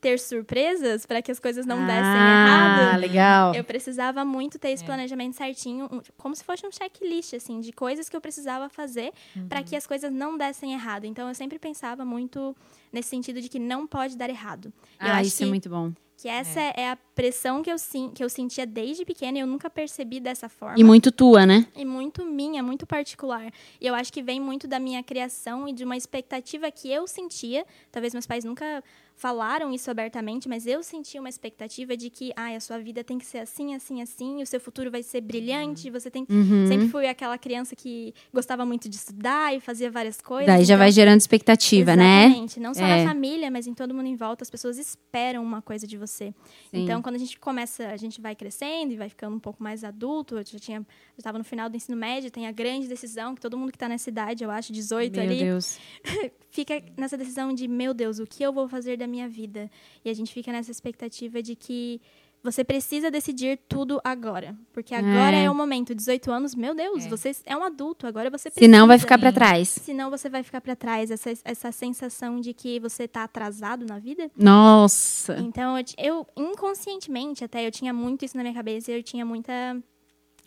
ter 0.00 0.18
surpresas, 0.18 1.04
para 1.06 1.20
que 1.22 1.30
as 1.32 1.38
coisas 1.40 1.64
não 1.66 1.84
dessem 1.86 2.02
ah, 2.04 2.76
errado. 2.86 3.00
legal. 3.00 3.54
Eu 3.54 3.64
precisava 3.64 4.24
muito 4.24 4.58
ter 4.58 4.70
esse 4.70 4.84
planejamento 4.84 5.34
certinho, 5.36 5.86
um- 5.90 6.00
como 6.16 6.34
se 6.36 6.44
fosse 6.44 6.66
um 6.66 6.70
checklist, 6.70 7.34
assim, 7.34 7.60
de 7.60 7.72
coisas 7.72 8.08
que 8.08 8.16
eu 8.16 8.20
precisava 8.20 8.68
fazer 8.68 9.12
para 9.48 9.62
que 9.62 9.74
as 9.74 9.86
coisas 9.86 10.12
não 10.12 10.36
dessem 10.36 10.72
errado. 10.72 11.04
Então, 11.04 11.28
eu 11.28 11.34
sempre 11.34 11.58
pensava 11.58 12.04
muito 12.04 12.54
nesse 12.92 13.08
sentido 13.08 13.40
de 13.40 13.48
que 13.48 13.58
não 13.58 13.86
pode 13.86 14.16
dar 14.16 14.28
errado. 14.30 14.66
Eu 15.00 15.06
Ah, 15.08 15.12
acho 15.18 15.28
isso 15.28 15.38
que, 15.38 15.44
é 15.44 15.46
muito 15.46 15.68
bom. 15.68 15.92
que 16.16 16.28
essa 16.28 16.60
é. 16.60 16.90
a 16.92 16.98
pressão 17.16 17.62
que 17.62 17.70
eu, 17.72 17.76
que 18.14 18.22
eu 18.22 18.28
sentia 18.28 18.66
desde 18.66 19.04
pequena 19.04 19.38
e 19.38 19.40
eu 19.40 19.46
nunca 19.46 19.70
percebi 19.70 20.20
dessa 20.20 20.48
forma. 20.50 20.78
E 20.78 20.84
muito 20.84 21.10
tua, 21.10 21.46
né? 21.46 21.66
E 21.74 21.84
muito 21.84 22.24
minha, 22.26 22.62
muito 22.62 22.86
particular. 22.86 23.50
E 23.80 23.86
eu 23.86 23.94
acho 23.94 24.12
que 24.12 24.22
vem 24.22 24.38
muito 24.38 24.68
da 24.68 24.78
minha 24.78 25.02
criação 25.02 25.66
e 25.66 25.72
de 25.72 25.82
uma 25.82 25.96
expectativa 25.96 26.70
que 26.70 26.92
eu 26.92 27.06
sentia. 27.08 27.64
Talvez 27.90 28.12
meus 28.12 28.26
pais 28.26 28.44
nunca 28.44 28.84
falaram 29.18 29.72
isso 29.72 29.90
abertamente, 29.90 30.46
mas 30.46 30.66
eu 30.66 30.82
sentia 30.82 31.18
uma 31.18 31.28
expectativa 31.30 31.96
de 31.96 32.10
que, 32.10 32.34
ai, 32.36 32.54
a 32.54 32.60
sua 32.60 32.78
vida 32.78 33.02
tem 33.02 33.16
que 33.18 33.24
ser 33.24 33.38
assim, 33.38 33.74
assim, 33.74 34.02
assim, 34.02 34.42
o 34.42 34.46
seu 34.46 34.60
futuro 34.60 34.90
vai 34.90 35.02
ser 35.02 35.22
brilhante, 35.22 35.88
você 35.90 36.10
tem 36.10 36.26
Uhum. 36.28 36.66
Sempre 36.66 36.88
fui 36.88 37.06
aquela 37.06 37.38
criança 37.38 37.74
que 37.74 38.12
gostava 38.30 38.66
muito 38.66 38.90
de 38.90 38.96
estudar 38.96 39.54
e 39.56 39.60
fazia 39.60 39.90
várias 39.90 40.20
coisas. 40.20 40.46
Daí 40.46 40.64
já 40.66 40.74
então- 40.74 40.78
vai 40.84 40.92
gerando 40.92 41.18
expectativa, 41.20 41.96
né? 41.96 42.26
Exatamente. 42.26 42.60
Não 42.60 42.74
só 42.74 42.84
É. 42.84 43.04
na 43.04 43.08
família, 43.10 43.50
mas 43.50 43.66
em 43.66 43.72
todo 43.72 43.94
mundo 43.94 44.06
em 44.06 44.16
volta, 44.16 44.42
as 44.44 44.50
pessoas 44.50 44.76
esperam 44.76 45.42
uma 45.42 45.62
coisa 45.62 45.86
de 45.86 45.96
você. 45.96 46.34
Sim. 46.70 46.82
Então, 46.84 47.00
quando 47.06 47.14
a 47.14 47.18
gente 47.18 47.38
começa, 47.38 47.86
a 47.86 47.96
gente 47.96 48.20
vai 48.20 48.34
crescendo 48.34 48.92
e 48.92 48.96
vai 48.96 49.08
ficando 49.08 49.36
um 49.36 49.38
pouco 49.38 49.62
mais 49.62 49.84
adulto, 49.84 50.38
eu 50.38 50.44
já 50.44 50.58
tinha, 50.58 50.84
estava 51.16 51.38
no 51.38 51.44
final 51.44 51.70
do 51.70 51.76
ensino 51.76 51.96
médio, 51.96 52.32
tem 52.32 52.48
a 52.48 52.50
grande 52.50 52.88
decisão 52.88 53.32
que 53.32 53.40
todo 53.40 53.56
mundo 53.56 53.70
que 53.70 53.76
está 53.76 53.88
nessa 53.88 54.10
idade, 54.10 54.42
eu 54.42 54.50
acho, 54.50 54.72
18 54.72 55.12
Meu 55.12 55.22
ali, 55.22 55.38
Deus. 55.38 55.78
fica 56.50 56.82
nessa 56.96 57.16
decisão 57.16 57.54
de, 57.54 57.68
meu 57.68 57.94
Deus, 57.94 58.18
o 58.18 58.26
que 58.26 58.42
eu 58.42 58.52
vou 58.52 58.66
fazer 58.66 58.96
da 58.96 59.06
minha 59.06 59.28
vida? 59.28 59.70
E 60.04 60.10
a 60.10 60.14
gente 60.14 60.34
fica 60.34 60.50
nessa 60.50 60.72
expectativa 60.72 61.40
de 61.40 61.54
que 61.54 62.00
você 62.42 62.62
precisa 62.62 63.10
decidir 63.10 63.58
tudo 63.68 64.00
agora. 64.04 64.56
Porque 64.72 64.94
agora 64.94 65.36
É. 65.36 65.44
é, 65.44 65.50
o 65.50 65.54
momento. 65.54 65.94
18 65.94 66.30
anos, 66.30 66.54
meu 66.54 66.74
Deus, 66.74 67.04
É. 67.06 67.08
você 67.08 67.34
é 67.44 67.56
um 67.56 67.64
adulto, 67.64 68.06
agora 68.06 68.30
você 68.30 68.50
precisa. 68.50 68.64
Senão 68.64 68.86
vai 68.86 68.98
ficar 68.98 69.18
pra 69.18 69.30
Sim. 69.30 69.34
trás. 69.34 69.68
Senão 69.68 70.10
você 70.10 70.28
vai 70.28 70.42
ficar 70.42 70.60
pra 70.60 70.76
trás. 70.76 71.10
Essa, 71.10 71.32
essa 71.44 71.72
sensação 71.72 72.40
de 72.40 72.52
que 72.54 72.78
você 72.78 73.08
tá 73.08 73.24
atrasado 73.24 73.84
na 73.84 73.98
vida. 73.98 74.30
Nossa. 74.36 75.36
Então, 75.40 75.74
eu, 75.98 76.26
inconscientemente 76.36 77.44
até, 77.44 77.66
eu 77.66 77.70
tinha 77.70 77.92
muito 77.92 78.24
isso 78.24 78.36
na 78.36 78.42
minha 78.42 78.54
cabeça. 78.54 78.90
Eu 78.92 79.02
tinha 79.02 79.24
muita... 79.24 79.52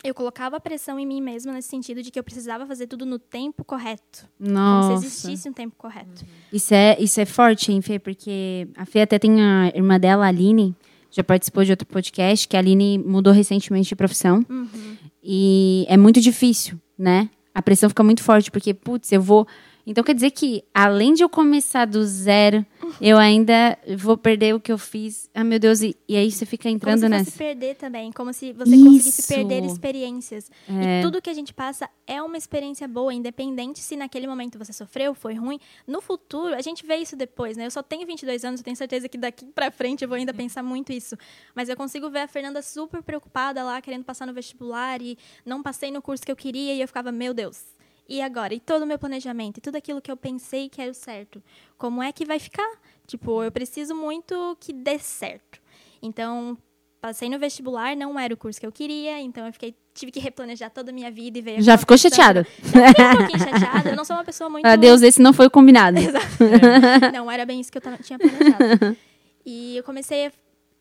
Eu 0.02 0.14
colocava 0.14 0.58
pressão 0.58 0.98
em 0.98 1.04
mim 1.06 1.20
mesma 1.20 1.52
nesse 1.52 1.68
sentido 1.68 2.02
de 2.02 2.10
que 2.10 2.18
eu 2.18 2.24
precisava 2.24 2.64
fazer 2.66 2.86
tudo 2.86 3.04
no 3.04 3.18
tempo 3.18 3.62
correto. 3.62 4.26
Como 4.38 4.50
Nossa. 4.50 4.98
se 5.00 5.06
existisse 5.06 5.46
um 5.50 5.52
tempo 5.52 5.74
correto. 5.76 6.24
Isso 6.50 6.72
é, 6.72 6.96
isso 6.98 7.20
é 7.20 7.26
forte, 7.26 7.70
hein, 7.70 7.82
Fê? 7.82 7.98
Porque 7.98 8.66
a 8.78 8.86
Fê 8.86 9.02
até 9.02 9.18
tem 9.18 9.42
a 9.42 9.66
irmã 9.74 10.00
dela, 10.00 10.24
a 10.24 10.28
Aline, 10.28 10.74
já 11.10 11.24
participou 11.24 11.64
de 11.64 11.72
outro 11.72 11.86
podcast, 11.86 12.46
que 12.46 12.56
a 12.56 12.60
Aline 12.60 12.98
mudou 12.98 13.32
recentemente 13.32 13.88
de 13.88 13.96
profissão. 13.96 14.44
Uhum. 14.48 14.96
E 15.22 15.84
é 15.88 15.96
muito 15.96 16.20
difícil, 16.20 16.80
né? 16.98 17.28
A 17.54 17.60
pressão 17.60 17.88
fica 17.88 18.02
muito 18.02 18.22
forte, 18.22 18.50
porque, 18.50 18.72
putz, 18.72 19.10
eu 19.12 19.20
vou. 19.20 19.46
Então 19.86 20.04
quer 20.04 20.14
dizer 20.14 20.30
que, 20.30 20.62
além 20.72 21.14
de 21.14 21.22
eu 21.22 21.28
começar 21.28 21.84
do 21.84 22.04
zero, 22.04 22.64
eu 23.00 23.18
ainda 23.18 23.78
vou 23.96 24.16
perder 24.16 24.54
o 24.54 24.60
que 24.60 24.72
eu 24.72 24.78
fiz. 24.78 25.28
Ah, 25.34 25.44
meu 25.44 25.58
Deus, 25.58 25.80
e, 25.82 25.96
e 26.08 26.16
aí 26.16 26.30
você 26.30 26.46
fica 26.46 26.64
Como 26.64 26.76
entrando 26.76 27.00
se 27.00 27.08
nessa. 27.08 27.24
fosse 27.26 27.38
perder 27.38 27.76
também. 27.76 28.12
Como 28.12 28.32
se 28.32 28.52
você 28.52 28.70
conseguisse 28.70 29.20
Isso. 29.20 29.28
perder 29.28 29.64
experiências. 29.64 30.50
É. 30.68 31.00
E 31.00 31.02
tudo 31.02 31.20
que 31.20 31.30
a 31.30 31.34
gente 31.34 31.52
passa 31.52 31.88
é 32.06 32.22
uma 32.22 32.36
experiência 32.36 32.86
boa, 32.88 33.12
independente 33.12 33.80
se 33.80 33.96
naquele 33.96 34.26
momento 34.26 34.58
você 34.58 34.72
sofreu, 34.72 35.14
foi 35.14 35.34
ruim. 35.34 35.58
No 35.86 36.00
futuro, 36.00 36.54
a 36.54 36.60
gente 36.60 36.84
vê 36.86 36.96
isso 36.96 37.16
depois, 37.16 37.56
né? 37.56 37.66
Eu 37.66 37.70
só 37.70 37.82
tenho 37.82 38.06
22 38.06 38.44
anos, 38.44 38.60
eu 38.60 38.64
tenho 38.64 38.76
certeza 38.76 39.08
que 39.08 39.18
daqui 39.18 39.46
pra 39.46 39.70
frente 39.70 40.02
eu 40.02 40.08
vou 40.08 40.16
ainda 40.16 40.32
pensar 40.32 40.62
muito 40.62 40.92
isso. 40.92 41.16
Mas 41.54 41.68
eu 41.68 41.76
consigo 41.76 42.08
ver 42.10 42.20
a 42.20 42.28
Fernanda 42.28 42.62
super 42.62 43.02
preocupada 43.02 43.62
lá, 43.62 43.80
querendo 43.80 44.04
passar 44.04 44.26
no 44.26 44.32
vestibular 44.32 45.00
e 45.02 45.16
não 45.44 45.62
passei 45.62 45.90
no 45.90 46.00
curso 46.02 46.24
que 46.24 46.32
eu 46.32 46.36
queria 46.36 46.74
e 46.74 46.80
eu 46.80 46.86
ficava, 46.88 47.10
meu 47.12 47.34
Deus. 47.34 47.64
E 48.10 48.20
agora? 48.20 48.52
E 48.52 48.58
todo 48.58 48.82
o 48.82 48.86
meu 48.86 48.98
planejamento? 48.98 49.58
E 49.58 49.60
tudo 49.60 49.76
aquilo 49.76 50.00
que 50.00 50.10
eu 50.10 50.16
pensei 50.16 50.68
que 50.68 50.82
era 50.82 50.90
o 50.90 50.94
certo? 50.94 51.40
Como 51.78 52.02
é 52.02 52.10
que 52.10 52.24
vai 52.24 52.40
ficar? 52.40 52.68
Tipo, 53.06 53.44
eu 53.44 53.52
preciso 53.52 53.94
muito 53.94 54.56
que 54.58 54.72
dê 54.72 54.98
certo. 54.98 55.60
Então, 56.02 56.58
passei 57.00 57.30
no 57.30 57.38
vestibular, 57.38 57.96
não 57.96 58.18
era 58.18 58.34
o 58.34 58.36
curso 58.36 58.58
que 58.58 58.66
eu 58.66 58.72
queria, 58.72 59.20
então 59.20 59.46
eu 59.46 59.52
fiquei, 59.52 59.76
tive 59.94 60.10
que 60.10 60.18
replanejar 60.18 60.72
toda 60.72 60.90
a 60.90 60.92
minha 60.92 61.08
vida 61.08 61.38
e 61.38 61.40
veio 61.40 61.62
Já 61.62 61.78
ficou 61.78 61.96
chateada? 61.96 62.42
Fiquei 62.42 62.80
um 62.82 63.16
pouquinho 63.16 63.38
chateada. 63.38 63.90
Eu 63.90 63.96
não 63.96 64.04
sou 64.04 64.16
uma 64.16 64.24
pessoa 64.24 64.50
muito. 64.50 64.66
Adeus, 64.66 65.02
esse 65.02 65.22
não 65.22 65.32
foi 65.32 65.46
o 65.46 65.50
combinado. 65.50 65.98
Não, 67.14 67.30
era 67.30 67.46
bem 67.46 67.60
isso 67.60 67.70
que 67.70 67.78
eu 67.78 67.82
tinha 68.02 68.18
planejado. 68.18 68.96
E 69.46 69.78
eu 69.78 69.84
comecei 69.84 70.26
a... 70.26 70.32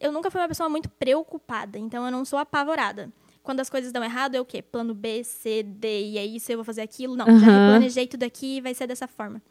Eu 0.02 0.12
nunca 0.12 0.30
fui 0.30 0.42
uma 0.42 0.48
pessoa 0.48 0.68
muito 0.68 0.90
preocupada, 0.90 1.80
então 1.80 2.06
eu 2.06 2.12
não 2.12 2.26
sou 2.26 2.38
apavorada. 2.38 3.10
Quando 3.50 3.62
as 3.62 3.70
coisas 3.72 3.92
dão 3.92 4.04
errado, 4.04 4.36
é 4.36 4.40
o 4.40 4.46
quê? 4.46 4.62
Plano 4.62 4.94
B, 4.94 5.24
C, 5.24 5.64
D, 5.64 6.04
e 6.10 6.20
é 6.20 6.24
isso, 6.24 6.52
eu 6.52 6.58
vou 6.58 6.64
fazer 6.64 6.82
aquilo. 6.84 7.16
Não, 7.16 7.26
já 7.26 7.48
Aham. 7.48 7.58
replanejei 7.58 8.06
tudo 8.06 8.22
aqui 8.22 8.58
e 8.58 8.62
vai 8.62 8.76
ser 8.76 8.86
dessa 8.86 9.08
forma. 9.08 9.42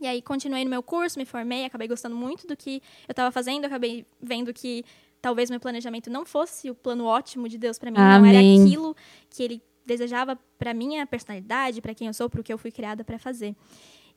E 0.00 0.06
aí, 0.06 0.22
continuei 0.22 0.64
no 0.64 0.70
meu 0.70 0.82
curso, 0.82 1.18
me 1.18 1.26
formei, 1.26 1.66
acabei 1.66 1.86
gostando 1.86 2.16
muito 2.16 2.46
do 2.46 2.56
que 2.56 2.76
eu 3.06 3.12
estava 3.12 3.30
fazendo, 3.30 3.66
acabei 3.66 4.06
vendo 4.22 4.54
que 4.54 4.86
talvez 5.20 5.50
meu 5.50 5.60
planejamento 5.60 6.08
não 6.08 6.24
fosse 6.24 6.70
o 6.70 6.74
plano 6.74 7.04
ótimo 7.04 7.46
de 7.46 7.58
Deus 7.58 7.78
para 7.78 7.90
mim, 7.90 7.98
não 7.98 8.24
era 8.24 8.38
Amém. 8.38 8.62
aquilo 8.62 8.96
que 9.28 9.42
ele 9.42 9.62
desejava 9.84 10.38
para 10.58 10.72
minha 10.72 11.06
personalidade, 11.06 11.82
para 11.82 11.94
quem 11.94 12.06
eu 12.06 12.14
sou, 12.14 12.30
para 12.30 12.40
o 12.40 12.42
que 12.42 12.50
eu 12.54 12.56
fui 12.56 12.72
criada 12.72 13.04
para 13.04 13.18
fazer. 13.18 13.54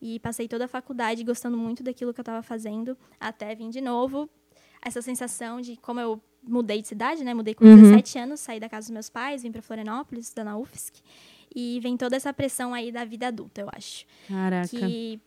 E 0.01 0.17
passei 0.21 0.47
toda 0.47 0.63
a 0.63 0.67
faculdade 0.69 1.25
gostando 1.25 1.57
muito 1.57 1.83
daquilo 1.83 2.13
que 2.13 2.21
eu 2.21 2.23
estava 2.23 2.41
fazendo, 2.41 2.97
até 3.19 3.53
vir 3.53 3.69
de 3.69 3.81
novo. 3.81 4.29
Essa 4.81 5.01
sensação 5.01 5.59
de 5.59 5.75
como 5.75 5.99
eu 5.99 6.21
mudei 6.43 6.81
de 6.81 6.88
cidade, 6.88 7.24
né? 7.24 7.34
Mudei 7.34 7.53
com 7.53 7.65
Uhum. 7.65 7.75
17 7.75 8.17
anos, 8.19 8.39
saí 8.39 8.60
da 8.60 8.69
casa 8.69 8.88
dos 8.88 8.91
meus 8.93 9.10
pais, 9.10 9.43
vim 9.43 9.51
para 9.51 9.62
Florianópolis, 9.62 10.25
estudar 10.25 10.43
na 10.46 10.58
UFSC. 10.58 11.01
E 11.53 11.79
vem 11.81 11.98
toda 11.98 12.15
essa 12.15 12.31
pressão 12.34 12.74
aí 12.74 12.91
da 12.91 13.03
vida 13.05 13.27
adulta, 13.27 13.62
eu 13.62 13.69
acho. 13.74 14.05
Caraca. 14.27 14.67
Que, 14.67 15.19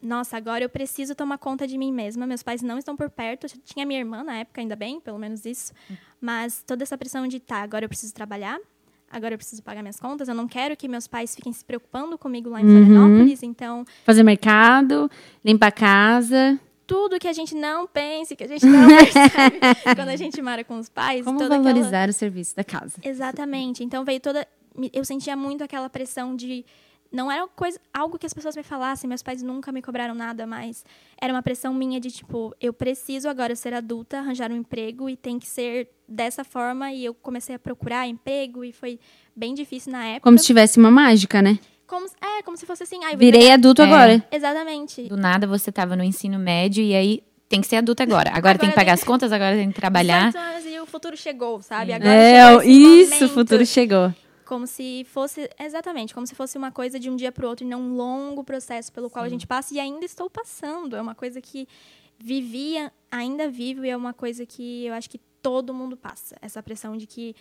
nossa, 0.00 0.36
agora 0.36 0.64
eu 0.64 0.68
preciso 0.68 1.14
tomar 1.14 1.36
conta 1.38 1.66
de 1.66 1.76
mim 1.76 1.92
mesma. 1.92 2.26
Meus 2.26 2.42
pais 2.42 2.62
não 2.62 2.78
estão 2.78 2.96
por 2.96 3.10
perto. 3.10 3.44
Eu 3.46 3.50
tinha 3.64 3.84
minha 3.84 4.00
irmã 4.00 4.24
na 4.24 4.38
época, 4.38 4.60
ainda 4.60 4.74
bem, 4.76 5.00
pelo 5.00 5.18
menos 5.18 5.44
isso. 5.44 5.72
Mas 6.20 6.62
toda 6.66 6.82
essa 6.82 6.96
pressão 6.96 7.26
de, 7.28 7.40
tá, 7.40 7.58
agora 7.62 7.84
eu 7.84 7.88
preciso 7.88 8.14
trabalhar. 8.14 8.58
Agora 9.10 9.34
eu 9.34 9.38
preciso 9.38 9.62
pagar 9.62 9.82
minhas 9.82 10.00
contas. 10.00 10.28
Eu 10.28 10.34
não 10.34 10.48
quero 10.48 10.76
que 10.76 10.88
meus 10.88 11.06
pais 11.06 11.34
fiquem 11.36 11.52
se 11.52 11.64
preocupando 11.64 12.16
comigo 12.18 12.48
lá 12.50 12.60
em 12.60 12.64
Uhum. 12.64 12.84
Florianópolis. 12.86 13.42
Então, 13.42 13.84
Fazer 14.04 14.22
mercado, 14.22 15.10
limpar 15.44 15.68
a 15.68 15.72
casa. 15.72 16.58
Tudo 16.86 17.18
que 17.18 17.26
a 17.28 17.32
gente 17.32 17.54
não 17.54 17.86
pense, 17.86 18.36
que 18.36 18.44
a 18.44 18.46
gente 18.46 18.64
não 18.64 18.86
percebe 18.88 19.58
quando 19.96 20.08
a 20.08 20.16
gente 20.16 20.40
mora 20.40 20.62
com 20.64 20.78
os 20.78 20.88
pais. 20.88 21.24
Como 21.24 21.38
toda 21.38 21.56
aquela- 21.56 21.72
valorizar 21.72 22.08
o 22.08 22.12
serviço 22.12 22.54
da 22.54 22.62
casa. 22.64 22.94
Exatamente. 23.02 23.82
Então 23.82 24.04
veio 24.04 24.20
toda. 24.20 24.46
Eu 24.92 25.04
sentia 25.04 25.34
muito 25.36 25.64
aquela 25.64 25.88
pressão 25.88 26.36
de 26.36 26.64
não 27.10 27.30
era 27.30 27.46
coisa, 27.48 27.80
algo 27.94 28.18
que 28.18 28.26
as 28.26 28.34
pessoas 28.34 28.56
me 28.56 28.62
falassem, 28.62 29.08
meus 29.08 29.22
pais 29.22 29.42
nunca 29.42 29.72
me 29.72 29.80
cobraram 29.80 30.14
nada, 30.14 30.46
mas 30.46 30.84
era 31.20 31.32
uma 31.32 31.42
pressão 31.42 31.72
minha 31.72 31.98
de 32.00 32.10
tipo, 32.10 32.54
eu 32.60 32.72
preciso 32.72 33.28
agora 33.28 33.54
ser 33.56 33.72
adulta, 33.72 34.18
arranjar 34.18 34.50
um 34.50 34.56
emprego 34.56 35.08
e 35.08 35.16
tem 35.16 35.38
que 35.38 35.46
ser 35.46 35.88
dessa 36.08 36.44
forma. 36.44 36.92
E 36.92 37.04
eu 37.04 37.14
comecei 37.14 37.54
a 37.54 37.58
procurar 37.58 38.06
emprego 38.06 38.64
e 38.64 38.72
foi 38.72 38.98
bem 39.34 39.54
difícil 39.54 39.92
na 39.92 40.04
época. 40.04 40.24
Como 40.24 40.38
se 40.38 40.44
tivesse 40.46 40.78
uma 40.78 40.90
mágica, 40.90 41.40
né? 41.40 41.58
Como, 41.86 42.06
é, 42.20 42.42
como 42.42 42.56
se 42.56 42.66
fosse 42.66 42.82
assim. 42.82 43.04
Ah, 43.04 43.14
Virei 43.14 43.50
adulto 43.50 43.82
é. 43.82 43.84
agora. 43.84 44.24
Exatamente. 44.30 45.04
Do 45.04 45.16
nada 45.16 45.46
você 45.46 45.70
estava 45.70 45.94
no 45.94 46.02
ensino 46.02 46.38
médio 46.38 46.82
e 46.82 46.94
aí 46.94 47.22
tem 47.48 47.60
que 47.60 47.66
ser 47.66 47.76
adulta 47.76 48.02
agora. 48.02 48.30
Agora, 48.30 48.38
agora 48.38 48.58
tem 48.58 48.68
que 48.70 48.74
pagar 48.74 48.94
tem... 48.96 49.00
as 49.00 49.04
contas, 49.04 49.32
agora 49.32 49.56
tem 49.56 49.70
que 49.70 49.78
trabalhar. 49.78 50.32
e 50.64 50.78
o 50.80 50.86
futuro 50.86 51.16
chegou, 51.16 51.62
sabe? 51.62 51.92
Agora 51.92 52.10
é, 52.12 52.66
isso, 52.66 53.26
o 53.26 53.28
futuro 53.28 53.64
chegou. 53.64 54.12
Como 54.44 54.66
se 54.66 55.04
fosse, 55.12 55.48
exatamente, 55.58 56.14
como 56.14 56.26
se 56.26 56.34
fosse 56.34 56.56
uma 56.56 56.70
coisa 56.70 57.00
de 57.00 57.10
um 57.10 57.16
dia 57.16 57.32
para 57.32 57.44
o 57.44 57.48
outro 57.48 57.66
e 57.66 57.68
não 57.68 57.80
um 57.80 57.96
longo 57.96 58.44
processo 58.44 58.92
pelo 58.92 59.10
qual 59.10 59.24
Sim. 59.24 59.26
a 59.26 59.30
gente 59.30 59.46
passa 59.46 59.74
e 59.74 59.80
ainda 59.80 60.04
estou 60.04 60.30
passando. 60.30 60.94
É 60.94 61.00
uma 61.00 61.14
coisa 61.14 61.40
que 61.40 61.66
vivia, 62.18 62.92
ainda 63.10 63.48
vivo 63.48 63.84
e 63.84 63.90
é 63.90 63.96
uma 63.96 64.12
coisa 64.12 64.46
que 64.46 64.86
eu 64.86 64.94
acho 64.94 65.10
que 65.10 65.20
todo 65.42 65.74
mundo 65.74 65.96
passa. 65.96 66.36
Essa 66.40 66.62
pressão 66.62 66.96
de 66.96 67.06
que 67.06 67.34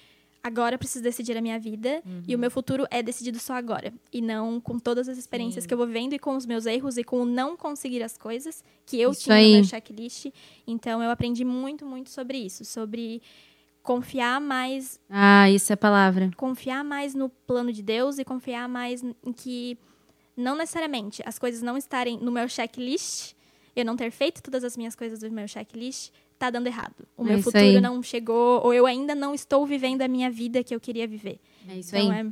agora 0.45 0.75
eu 0.75 0.79
preciso 0.79 1.03
decidir 1.03 1.35
a 1.35 1.41
minha 1.41 1.59
vida 1.59 2.03
uhum. 2.05 2.21
e 2.27 2.35
o 2.35 2.37
meu 2.37 2.51
futuro 2.51 2.85
é 2.91 3.01
decidido 3.01 3.39
só 3.39 3.55
agora. 3.55 3.91
E 4.13 4.21
não 4.21 4.61
com 4.61 4.77
todas 4.77 5.09
as 5.09 5.17
experiências 5.17 5.63
Sim. 5.63 5.67
que 5.67 5.73
eu 5.73 5.77
vou 5.77 5.87
vendo 5.87 6.13
e 6.13 6.19
com 6.19 6.35
os 6.37 6.45
meus 6.45 6.67
erros 6.67 6.97
e 6.97 7.03
com 7.03 7.21
o 7.21 7.25
não 7.25 7.57
conseguir 7.57 8.03
as 8.03 8.15
coisas 8.15 8.63
que 8.85 9.01
eu 9.01 9.09
isso 9.09 9.23
tinha 9.23 9.37
aí. 9.37 9.47
no 9.47 9.55
meu 9.55 9.63
checklist. 9.63 10.27
Então 10.67 11.01
eu 11.01 11.09
aprendi 11.09 11.43
muito, 11.43 11.83
muito 11.83 12.11
sobre 12.11 12.37
isso. 12.37 12.63
Sobre 12.63 13.23
confiar 13.81 14.39
mais. 14.39 14.99
Ah, 15.09 15.49
isso 15.49 15.73
é 15.73 15.73
a 15.73 15.77
palavra. 15.77 16.29
Confiar 16.37 16.83
mais 16.83 17.15
no 17.15 17.27
plano 17.27 17.73
de 17.73 17.81
Deus 17.81 18.19
e 18.19 18.23
confiar 18.23 18.69
mais 18.69 19.01
em 19.03 19.33
que 19.33 19.79
não 20.37 20.55
necessariamente 20.55 21.23
as 21.25 21.39
coisas 21.39 21.63
não 21.63 21.75
estarem 21.75 22.19
no 22.19 22.31
meu 22.31 22.47
checklist, 22.47 23.33
eu 23.75 23.83
não 23.83 23.95
ter 23.95 24.11
feito 24.11 24.43
todas 24.43 24.63
as 24.63 24.77
minhas 24.77 24.95
coisas 24.95 25.19
do 25.19 25.31
meu 25.31 25.47
checklist, 25.47 26.11
tá 26.37 26.49
dando 26.49 26.67
errado. 26.67 27.07
O 27.17 27.23
é 27.23 27.29
meu 27.29 27.41
futuro 27.41 27.63
aí. 27.63 27.81
não 27.81 28.01
chegou, 28.01 28.61
ou 28.63 28.73
eu 28.73 28.85
ainda 28.85 29.15
não 29.15 29.33
estou 29.33 29.65
vivendo 29.65 30.01
a 30.01 30.07
minha 30.07 30.29
vida 30.29 30.63
que 30.63 30.73
eu 30.73 30.79
queria 30.79 31.07
viver. 31.07 31.39
É 31.67 31.77
isso 31.77 31.95
então, 31.95 32.11
aí. 32.11 32.19
É... 32.19 32.25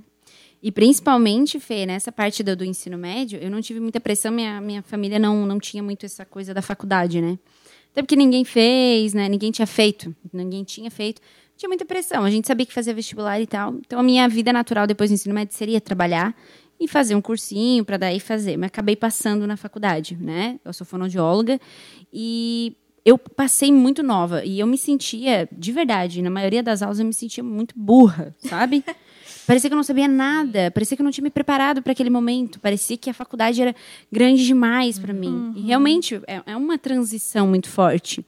E 0.62 0.72
principalmente, 0.72 1.60
Fê, 1.60 1.86
nessa 1.86 2.12
parte 2.12 2.42
do, 2.42 2.56
do, 2.56 2.64
ensino 2.64 2.98
médio, 2.98 3.38
eu 3.42 3.52
não 3.52 3.62
tive 3.62 3.82
muita 3.82 4.00
pressão, 4.00 4.32
minha, 4.32 4.62
minha 4.62 4.82
família 4.82 5.20
não, 5.20 5.46
não 5.46 5.60
tinha 5.60 5.84
muito 5.84 6.06
essa 6.06 6.26
coisa 6.26 6.54
da 6.54 6.62
faculdade, 6.62 7.22
né? 7.22 7.38
Até 7.92 8.02
porque 8.02 8.16
ninguém 8.16 8.46
fez, 8.46 9.14
né? 9.14 9.28
Ninguém 9.28 9.52
tinha 9.52 9.68
feito. 9.68 10.16
Ninguém 10.32 10.64
tinha 10.64 10.90
feito 10.90 11.22
tinha 11.56 11.70
muita 11.70 11.86
pressão. 11.86 12.24
A 12.24 12.30
gente 12.30 12.48
sabia 12.48 12.66
que 12.66 12.74
fazia 12.74 12.94
vestibular 12.94 13.40
e 13.40 13.48
tal. 13.48 13.76
Então, 13.76 14.00
a 14.00 14.04
minha 14.04 14.28
vida 14.28 14.52
natural 14.52 14.88
depois 14.88 15.10
do 15.10 15.14
ensino 15.14 15.34
médio 15.34 15.56
seria 15.56 15.80
trabalhar 15.80 16.36
e 16.80 16.88
fazer 16.88 17.16
um 17.16 17.22
cursinho 17.22 17.86
para 17.86 17.98
daí 17.98 18.20
fazer. 18.20 18.58
Mas 18.58 18.68
acabei 18.68 18.96
passando 18.96 19.48
na 19.48 19.56
faculdade, 19.56 20.18
né? 20.20 20.60
Eu 20.66 20.74
sou 20.74 20.86
fonoaudióloga 20.86 21.60
e 22.12 22.76
eu 23.06 23.18
passei 23.18 23.72
muito 23.72 24.02
nova 24.02 24.46
e 24.46 24.60
eu 24.60 24.68
me 24.68 24.78
sentia, 24.78 25.48
de 25.52 25.72
verdade, 25.72 26.22
na 26.22 26.30
maioria 26.30 26.64
das 26.64 26.82
aulas 26.82 27.00
eu 27.00 27.06
me 27.06 27.14
sentia 27.14 27.44
muito 27.44 27.74
burra, 27.78 28.34
sabe? 28.40 28.84
Parecia 29.46 29.70
que 29.70 29.74
eu 29.74 29.78
não 29.78 29.84
sabia 29.84 30.08
nada, 30.08 30.72
parecia 30.72 30.96
que 30.96 31.02
eu 31.02 31.04
não 31.04 31.12
tinha 31.12 31.24
me 31.24 31.30
preparado 31.30 31.82
para 31.82 31.92
aquele 31.92 32.10
momento, 32.10 32.62
parecia 32.62 32.96
que 32.96 33.10
a 33.10 33.14
faculdade 33.14 33.62
era 33.62 33.76
grande 34.10 34.46
demais 34.46 34.98
para 34.98 35.14
mim. 35.14 35.28
Uhum. 35.28 35.54
E 35.58 35.62
realmente 35.64 36.16
é, 36.28 36.42
é 36.46 36.56
uma 36.56 36.78
transição 36.78 37.46
muito 37.46 37.68
forte. 37.68 38.26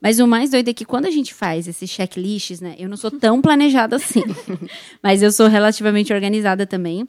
Mas 0.00 0.20
o 0.20 0.28
mais 0.28 0.50
doido 0.50 0.68
é 0.68 0.72
que 0.72 0.84
quando 0.84 1.06
a 1.06 1.10
gente 1.10 1.34
faz 1.34 1.66
esses 1.66 1.90
checklists, 1.90 2.60
né? 2.60 2.76
Eu 2.78 2.88
não 2.88 2.96
sou 2.96 3.10
tão 3.10 3.40
planejada 3.42 3.96
assim. 3.96 4.22
mas 5.02 5.22
eu 5.22 5.32
sou 5.32 5.48
relativamente 5.48 6.12
organizada 6.12 6.64
também. 6.64 7.08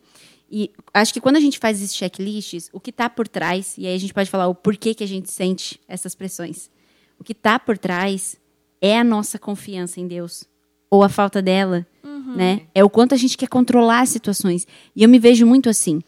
E 0.50 0.72
acho 0.94 1.14
que 1.14 1.22
quando 1.22 1.36
a 1.36 1.40
gente 1.40 1.60
faz 1.60 1.82
esses 1.84 1.96
checklists, 1.96 2.70
o 2.74 2.80
que 2.80 2.90
está 2.90 3.10
por 3.10 3.28
trás, 3.28 3.76
e 3.78 3.86
aí 3.86 3.94
a 3.94 4.00
gente 4.00 4.14
pode 4.14 4.30
falar 4.30 4.48
o 4.48 4.56
porquê 4.56 4.96
que 4.96 5.04
a 5.04 5.08
gente 5.08 5.30
sente 5.30 5.80
essas 5.88 6.16
pressões. 6.16 6.70
O 7.20 7.24
que 7.24 7.32
está 7.32 7.58
por 7.58 7.78
trás 7.78 8.38
é 8.82 8.98
a 8.98 9.04
nossa 9.04 9.40
confiança 9.40 10.00
em 10.00 10.08
Deus. 10.08 10.44
Ou 10.90 11.04
a 11.04 11.10
falta 11.10 11.42
dela, 11.42 11.86
uhum. 12.04 12.36
né? 12.36 12.62
É 12.74 12.84
o 12.84 12.90
quanto 12.90 13.14
a 13.14 13.18
gente 13.18 13.38
quer 13.38 13.48
controlar 13.48 14.02
as 14.02 14.10
situações. 14.10 14.68
E 14.96 15.04
eu 15.04 15.10
me 15.10 15.20
vejo 15.20 15.46
muito 15.46 15.70
assim. 15.70 16.02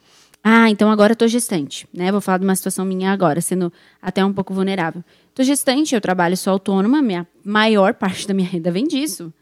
Ah, 0.44 0.70
então 0.70 0.90
agora 0.90 1.12
eu 1.12 1.16
tô 1.16 1.28
gestante, 1.28 1.88
né? 1.94 2.12
Vou 2.12 2.22
falar 2.22 2.38
de 2.38 2.46
uma 2.46 2.56
situação 2.56 2.86
minha 2.86 3.12
agora, 3.12 3.42
sendo 3.42 3.72
até 4.02 4.24
um 4.24 4.32
pouco 4.32 4.54
vulnerável. 4.54 5.04
Tô 5.34 5.44
gestante, 5.44 5.94
eu 5.94 6.00
trabalho 6.00 6.38
sou 6.38 6.54
autônoma, 6.54 7.02
minha 7.02 7.28
maior 7.44 7.94
parte 7.94 8.28
da 8.28 8.34
minha 8.34 8.48
renda 8.50 8.72
vem 8.72 8.88
disso. 8.88 9.34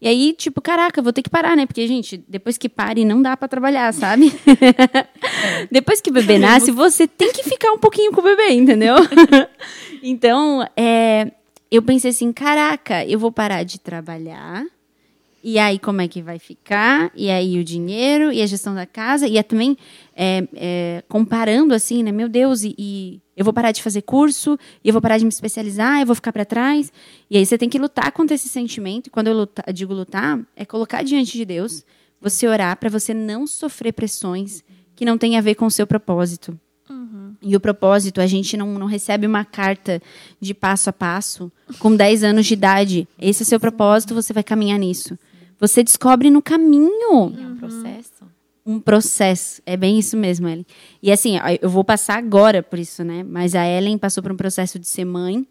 E 0.00 0.06
aí, 0.06 0.34
tipo, 0.34 0.60
caraca, 0.60 1.00
vou 1.00 1.12
ter 1.12 1.22
que 1.22 1.30
parar, 1.30 1.56
né? 1.56 1.64
Porque, 1.64 1.86
gente, 1.86 2.22
depois 2.28 2.58
que 2.58 2.68
pare, 2.68 3.04
não 3.04 3.22
dá 3.22 3.36
para 3.36 3.48
trabalhar, 3.48 3.92
sabe? 3.94 4.30
depois 5.72 6.02
que 6.02 6.10
o 6.10 6.12
bebê 6.12 6.36
nasce, 6.38 6.70
você 6.70 7.08
tem 7.08 7.32
que 7.32 7.42
ficar 7.42 7.72
um 7.72 7.78
pouquinho 7.78 8.12
com 8.12 8.20
o 8.20 8.24
bebê, 8.24 8.50
entendeu? 8.52 8.96
então, 10.02 10.68
é, 10.76 11.32
eu 11.70 11.82
pensei 11.82 12.10
assim, 12.10 12.30
caraca, 12.30 13.06
eu 13.06 13.18
vou 13.18 13.32
parar 13.32 13.62
de 13.62 13.80
trabalhar 13.80 14.64
e 15.48 15.60
aí, 15.60 15.78
como 15.78 16.00
é 16.00 16.08
que 16.08 16.20
vai 16.20 16.40
ficar? 16.40 17.08
E 17.14 17.30
aí, 17.30 17.56
o 17.56 17.62
dinheiro 17.62 18.32
e 18.32 18.42
a 18.42 18.46
gestão 18.46 18.74
da 18.74 18.84
casa. 18.84 19.28
E 19.28 19.38
é 19.38 19.44
também 19.44 19.78
é, 20.12 20.48
é, 20.56 21.04
comparando 21.08 21.72
assim, 21.72 22.02
né? 22.02 22.10
Meu 22.10 22.28
Deus, 22.28 22.64
e, 22.64 22.74
e, 22.76 23.20
eu 23.36 23.44
vou 23.44 23.54
parar 23.54 23.70
de 23.70 23.80
fazer 23.80 24.02
curso, 24.02 24.58
e 24.82 24.88
eu 24.88 24.92
vou 24.92 25.00
parar 25.00 25.18
de 25.18 25.24
me 25.24 25.28
especializar, 25.28 26.00
eu 26.00 26.06
vou 26.06 26.16
ficar 26.16 26.32
para 26.32 26.44
trás. 26.44 26.92
E 27.30 27.36
aí, 27.38 27.46
você 27.46 27.56
tem 27.56 27.68
que 27.68 27.78
lutar 27.78 28.10
contra 28.10 28.34
esse 28.34 28.48
sentimento. 28.48 29.06
E 29.06 29.10
quando 29.10 29.28
eu 29.28 29.34
lutar, 29.34 29.72
digo 29.72 29.94
lutar, 29.94 30.40
é 30.56 30.64
colocar 30.64 31.04
diante 31.04 31.38
de 31.38 31.44
Deus, 31.44 31.84
você 32.20 32.48
orar 32.48 32.76
para 32.76 32.90
você 32.90 33.14
não 33.14 33.46
sofrer 33.46 33.92
pressões 33.92 34.64
que 34.96 35.04
não 35.04 35.16
têm 35.16 35.38
a 35.38 35.40
ver 35.40 35.54
com 35.54 35.66
o 35.66 35.70
seu 35.70 35.86
propósito. 35.86 36.58
Uhum. 36.90 37.34
E 37.40 37.54
o 37.54 37.60
propósito, 37.60 38.20
a 38.20 38.26
gente 38.26 38.56
não, 38.56 38.76
não 38.80 38.86
recebe 38.88 39.28
uma 39.28 39.44
carta 39.44 40.02
de 40.40 40.52
passo 40.52 40.90
a 40.90 40.92
passo 40.92 41.52
com 41.78 41.94
10 41.94 42.24
anos 42.24 42.46
de 42.46 42.54
idade. 42.54 43.08
Esse 43.16 43.44
é 43.44 43.46
seu 43.46 43.60
propósito, 43.60 44.12
você 44.12 44.32
vai 44.32 44.42
caminhar 44.42 44.80
nisso. 44.80 45.16
Você 45.58 45.82
descobre 45.82 46.30
no 46.30 46.42
caminho. 46.42 47.34
É 47.38 47.46
um 47.46 47.56
processo. 47.56 48.12
Um 48.64 48.80
processo. 48.80 49.62
É 49.64 49.76
bem 49.76 49.98
isso 49.98 50.16
mesmo, 50.16 50.48
Ellen. 50.48 50.66
E 51.02 51.12
assim, 51.12 51.36
eu 51.60 51.70
vou 51.70 51.84
passar 51.84 52.18
agora 52.18 52.62
por 52.62 52.78
isso, 52.78 53.04
né? 53.04 53.22
Mas 53.22 53.54
a 53.54 53.66
Ellen 53.66 53.96
passou 53.96 54.22
por 54.22 54.32
um 54.32 54.36
processo 54.36 54.78
de 54.78 54.86
ser 54.86 55.04
mãe. 55.04 55.46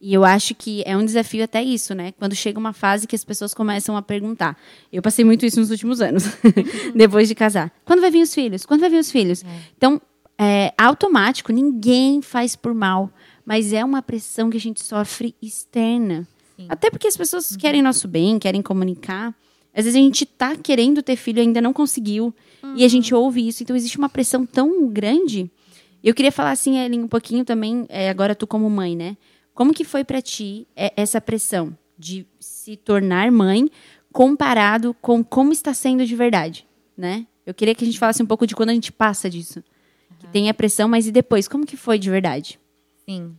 E 0.00 0.12
eu 0.12 0.24
acho 0.24 0.54
que 0.54 0.82
é 0.84 0.96
um 0.96 1.04
desafio 1.04 1.42
até 1.42 1.62
isso, 1.62 1.94
né? 1.94 2.12
Quando 2.18 2.34
chega 2.34 2.58
uma 2.58 2.72
fase 2.72 3.06
que 3.06 3.16
as 3.16 3.24
pessoas 3.24 3.54
começam 3.54 3.96
a 3.96 4.02
perguntar. 4.02 4.56
Eu 4.92 5.00
passei 5.00 5.24
muito 5.24 5.46
isso 5.46 5.58
nos 5.58 5.70
últimos 5.70 6.02
anos, 6.02 6.24
depois 6.94 7.28
de 7.28 7.34
casar. 7.34 7.72
Quando 7.84 8.00
vai 8.00 8.10
vir 8.10 8.22
os 8.22 8.34
filhos? 8.34 8.66
Quando 8.66 8.80
vai 8.80 8.90
vir 8.90 8.98
os 8.98 9.10
filhos? 9.10 9.42
É. 9.42 9.46
Então, 9.76 10.00
é 10.38 10.74
automático, 10.76 11.50
ninguém 11.50 12.20
faz 12.20 12.54
por 12.54 12.74
mal. 12.74 13.10
Mas 13.44 13.72
é 13.72 13.84
uma 13.84 14.02
pressão 14.02 14.50
que 14.50 14.56
a 14.56 14.60
gente 14.60 14.84
sofre 14.84 15.34
externa. 15.40 16.28
Sim. 16.56 16.66
Até 16.68 16.90
porque 16.90 17.06
as 17.06 17.16
pessoas 17.16 17.56
querem 17.56 17.80
nosso 17.80 18.06
bem, 18.06 18.38
querem 18.38 18.60
comunicar. 18.60 19.34
Às 19.76 19.84
vezes 19.84 20.00
a 20.00 20.02
gente 20.02 20.24
tá 20.24 20.56
querendo 20.56 21.02
ter 21.02 21.16
filho 21.16 21.38
e 21.38 21.42
ainda 21.42 21.60
não 21.60 21.72
conseguiu. 21.74 22.34
Uhum. 22.62 22.74
E 22.76 22.84
a 22.84 22.88
gente 22.88 23.14
ouve 23.14 23.46
isso. 23.46 23.62
Então 23.62 23.76
existe 23.76 23.98
uma 23.98 24.08
pressão 24.08 24.46
tão 24.46 24.88
grande. 24.88 25.50
Eu 26.02 26.14
queria 26.14 26.32
falar 26.32 26.52
assim, 26.52 26.78
Ellen, 26.78 27.02
um 27.02 27.08
pouquinho 27.08 27.44
também, 27.44 27.84
é, 27.90 28.08
agora 28.08 28.34
tu 28.34 28.46
como 28.46 28.70
mãe, 28.70 28.96
né? 28.96 29.18
Como 29.52 29.74
que 29.74 29.84
foi 29.84 30.02
para 30.02 30.22
ti 30.22 30.66
é, 30.74 30.92
essa 30.96 31.20
pressão 31.20 31.76
de 31.98 32.26
se 32.40 32.74
tornar 32.76 33.30
mãe 33.30 33.70
comparado 34.12 34.94
com 34.94 35.22
como 35.22 35.52
está 35.52 35.74
sendo 35.74 36.06
de 36.06 36.16
verdade, 36.16 36.66
né? 36.96 37.26
Eu 37.44 37.52
queria 37.52 37.74
que 37.74 37.84
a 37.84 37.86
gente 37.86 37.98
falasse 37.98 38.22
um 38.22 38.26
pouco 38.26 38.46
de 38.46 38.56
quando 38.56 38.70
a 38.70 38.74
gente 38.74 38.90
passa 38.90 39.28
disso. 39.28 39.58
Uhum. 39.58 40.16
Que 40.20 40.26
tem 40.28 40.48
a 40.48 40.54
pressão, 40.54 40.88
mas 40.88 41.06
e 41.06 41.12
depois? 41.12 41.46
Como 41.46 41.66
que 41.66 41.76
foi 41.76 41.98
de 41.98 42.10
verdade? 42.10 42.58
Sim. 43.06 43.36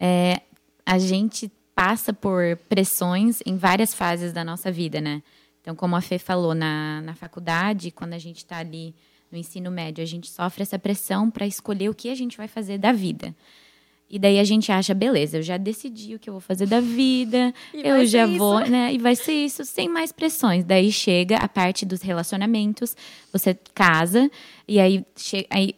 É, 0.00 0.40
a 0.84 0.98
gente 0.98 1.50
passa 1.76 2.12
por 2.12 2.56
pressões 2.68 3.40
em 3.46 3.56
várias 3.56 3.94
fases 3.94 4.32
da 4.32 4.44
nossa 4.44 4.70
vida, 4.72 5.00
né? 5.00 5.22
Então, 5.70 5.76
como 5.76 5.94
a 5.94 6.00
Fê 6.00 6.18
falou, 6.18 6.52
na, 6.52 7.00
na 7.02 7.14
faculdade, 7.14 7.92
quando 7.92 8.14
a 8.14 8.18
gente 8.18 8.38
está 8.38 8.58
ali 8.58 8.92
no 9.30 9.38
ensino 9.38 9.70
médio, 9.70 10.02
a 10.02 10.06
gente 10.06 10.28
sofre 10.28 10.64
essa 10.64 10.80
pressão 10.80 11.30
para 11.30 11.46
escolher 11.46 11.88
o 11.88 11.94
que 11.94 12.10
a 12.10 12.14
gente 12.16 12.36
vai 12.36 12.48
fazer 12.48 12.76
da 12.76 12.90
vida. 12.90 13.32
E 14.10 14.18
daí 14.18 14.40
a 14.40 14.44
gente 14.44 14.72
acha, 14.72 14.92
beleza, 14.92 15.36
eu 15.36 15.42
já 15.42 15.56
decidi 15.56 16.16
o 16.16 16.18
que 16.18 16.28
eu 16.28 16.34
vou 16.34 16.40
fazer 16.40 16.66
da 16.66 16.80
vida, 16.80 17.54
eu 17.72 18.04
já 18.04 18.26
vou, 18.26 18.60
isso. 18.60 18.70
né? 18.72 18.92
E 18.92 18.98
vai 18.98 19.14
ser 19.14 19.32
isso 19.32 19.64
sem 19.64 19.88
mais 19.88 20.10
pressões. 20.10 20.64
Daí 20.64 20.90
chega 20.90 21.36
a 21.36 21.46
parte 21.46 21.86
dos 21.86 22.02
relacionamentos, 22.02 22.96
você 23.32 23.56
casa, 23.72 24.28
e 24.66 24.80
aí, 24.80 25.06
aí 25.50 25.76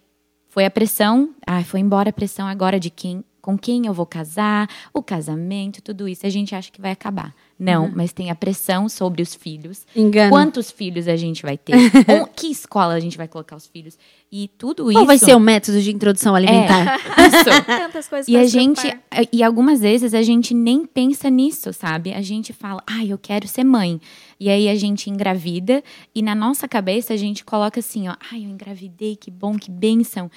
foi 0.49 0.65
a 0.65 0.71
pressão, 0.71 1.35
ah, 1.47 1.63
foi 1.63 1.81
embora 1.81 2.09
a 2.09 2.15
pressão 2.15 2.47
agora 2.47 2.81
de 2.81 2.89
quem, 2.89 3.23
com 3.43 3.59
quem 3.59 3.85
eu 3.85 3.93
vou 3.93 4.07
casar, 4.07 4.71
o 4.95 5.03
casamento, 5.03 5.83
tudo 5.83 6.09
isso. 6.09 6.27
A 6.27 6.31
gente 6.31 6.55
acha 6.55 6.73
que 6.73 6.81
vai 6.81 6.93
acabar. 6.93 7.35
Não, 7.63 7.91
mas 7.95 8.13
tem 8.13 8.31
a 8.31 8.35
pressão 8.35 8.89
sobre 8.89 9.23
os 9.23 9.35
filhos. 9.35 9.87
Engano. 9.95 10.31
Quantos 10.31 10.71
filhos 10.71 11.07
a 11.07 11.17
gente 11.17 11.43
vai 11.43 11.57
ter? 11.57 11.75
Ou 12.09 12.27
que 12.35 12.49
escola 12.49 12.95
a 12.95 13.01
gente 13.01 13.17
vai 13.17 13.29
colocar 13.29 13.55
os 13.55 13.67
filhos? 13.67 13.97
E 14.31 14.49
tudo 14.59 14.91
isso. 14.91 14.99
Qual 14.99 15.07
vai 15.07 15.19
ser 15.19 15.35
o 15.37 15.41
método 15.41 15.81
de 15.81 15.93
introdução 15.93 16.35
alimentar? 16.35 16.99
É, 17.19 17.27
isso. 17.29 17.65
Tantas 17.67 18.09
coisas 18.09 18.27
E 18.29 18.37
a 18.37 18.45
gente, 18.45 18.81
preocupar. 18.81 19.25
e 19.33 19.43
algumas 19.43 19.81
vezes 19.81 20.15
a 20.15 20.23
gente 20.23 20.55
nem 20.55 20.87
pensa 20.87 21.31
nisso, 21.31 21.73
sabe? 21.73 22.13
A 22.13 22.23
gente 22.23 22.53
fala, 22.53 22.83
ai, 22.87 23.13
eu 23.13 23.19
quero 23.19 23.47
ser 23.47 23.63
mãe. 23.63 24.01
E 24.41 24.49
aí 24.49 24.69
a 24.69 24.75
gente 24.75 25.09
engravida 25.09 25.85
e 26.15 26.21
na 26.23 26.35
nossa 26.35 26.67
cabeça 26.67 27.15
a 27.15 27.17
gente 27.17 27.45
coloca 27.45 27.79
assim, 27.79 28.09
ó, 28.09 28.17
ai, 28.33 28.45
eu 28.45 28.49
engravidei, 28.49 29.15
que 29.15 29.31
bom, 29.31 29.57
que 29.57 29.71
bênção. 29.71 30.31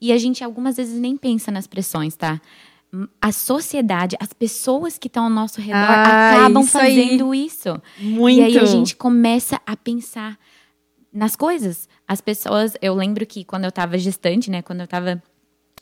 E 0.00 0.12
a 0.12 0.18
gente 0.18 0.44
algumas 0.44 0.76
vezes 0.76 1.00
nem 1.00 1.16
pensa 1.16 1.50
nas 1.50 1.66
pressões, 1.66 2.14
tá? 2.14 2.40
A 3.20 3.32
sociedade, 3.32 4.16
as 4.18 4.32
pessoas 4.32 4.96
que 4.98 5.08
estão 5.08 5.24
ao 5.24 5.30
nosso 5.30 5.60
redor 5.60 5.76
Ah, 5.76 6.30
acabam 6.32 6.62
isso 6.62 6.78
aí. 6.78 6.96
fazendo 6.96 7.34
isso. 7.34 7.82
Muito. 7.98 8.38
E 8.40 8.42
aí 8.44 8.58
a 8.58 8.64
gente 8.64 8.96
começa 8.96 9.60
a 9.66 9.76
pensar 9.76 10.38
nas 11.12 11.36
coisas. 11.36 11.86
As 12.06 12.20
pessoas, 12.22 12.72
eu 12.80 12.94
lembro 12.94 13.26
que 13.26 13.44
quando 13.44 13.64
eu 13.64 13.72
tava 13.72 13.98
gestante, 13.98 14.50
né, 14.50 14.62
quando 14.62 14.80
eu 14.80 14.86
tava 14.86 15.22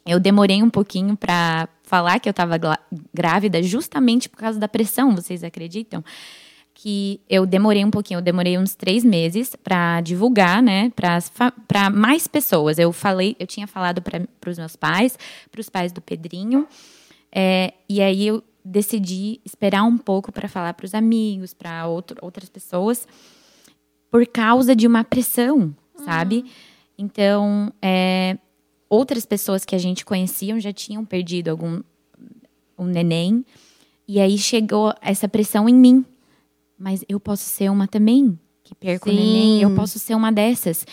eu 0.08 0.20
demorei 0.20 0.62
um 0.62 0.70
pouquinho 0.70 1.16
pra 1.16 1.68
falar 1.82 2.20
que 2.20 2.28
eu 2.28 2.32
tava 2.32 2.56
glá- 2.58 2.78
grávida 3.12 3.60
justamente 3.60 4.28
por 4.28 4.36
causa 4.38 4.56
da 4.58 4.68
pressão, 4.68 5.14
vocês 5.16 5.42
acreditam? 5.42 6.04
Que 6.72 7.20
eu 7.28 7.44
demorei 7.46 7.84
um 7.84 7.90
pouquinho, 7.90 8.18
eu 8.18 8.22
demorei 8.22 8.56
uns 8.58 8.74
três 8.76 9.02
meses 9.04 9.56
pra 9.56 10.00
divulgar, 10.00 10.62
né, 10.62 10.92
para 11.66 11.90
mais 11.90 12.28
pessoas. 12.28 12.78
Eu 12.78 12.92
falei, 12.92 13.34
eu 13.40 13.46
tinha 13.48 13.66
falado 13.66 14.00
para 14.00 14.22
os 14.50 14.58
meus 14.58 14.76
pais, 14.76 15.18
para 15.50 15.60
os 15.60 15.68
pais 15.68 15.90
do 15.90 16.00
Pedrinho, 16.00 16.68
é, 17.38 17.74
e 17.86 18.00
aí 18.00 18.26
eu 18.26 18.42
decidi 18.64 19.42
esperar 19.44 19.82
um 19.82 19.98
pouco 19.98 20.32
para 20.32 20.48
falar 20.48 20.72
para 20.72 20.86
os 20.86 20.94
amigos, 20.94 21.52
para 21.52 21.86
outras 21.86 22.48
pessoas, 22.48 23.06
por 24.10 24.26
causa 24.26 24.74
de 24.74 24.86
uma 24.86 25.04
pressão, 25.04 25.76
sabe? 26.02 26.46
Então, 26.96 27.70
é, 27.82 28.38
outras 28.88 29.26
pessoas 29.26 29.66
que 29.66 29.74
a 29.74 29.78
gente 29.78 30.02
conhecia 30.02 30.58
já 30.58 30.72
tinham 30.72 31.04
perdido 31.04 31.50
algum 31.50 31.82
um 32.78 32.86
neném, 32.86 33.44
e 34.08 34.18
aí 34.18 34.38
chegou 34.38 34.94
essa 35.02 35.28
pressão 35.28 35.68
em 35.68 35.74
mim. 35.74 36.06
Mas 36.78 37.04
eu 37.06 37.20
posso 37.20 37.44
ser 37.44 37.70
uma 37.70 37.86
também 37.86 38.38
que 38.64 38.74
perco 38.74 39.10
o 39.10 39.12
Sim. 39.12 39.18
neném, 39.18 39.62
eu 39.62 39.74
posso 39.74 39.98
ser 39.98 40.14
uma 40.14 40.32
dessas. 40.32 40.86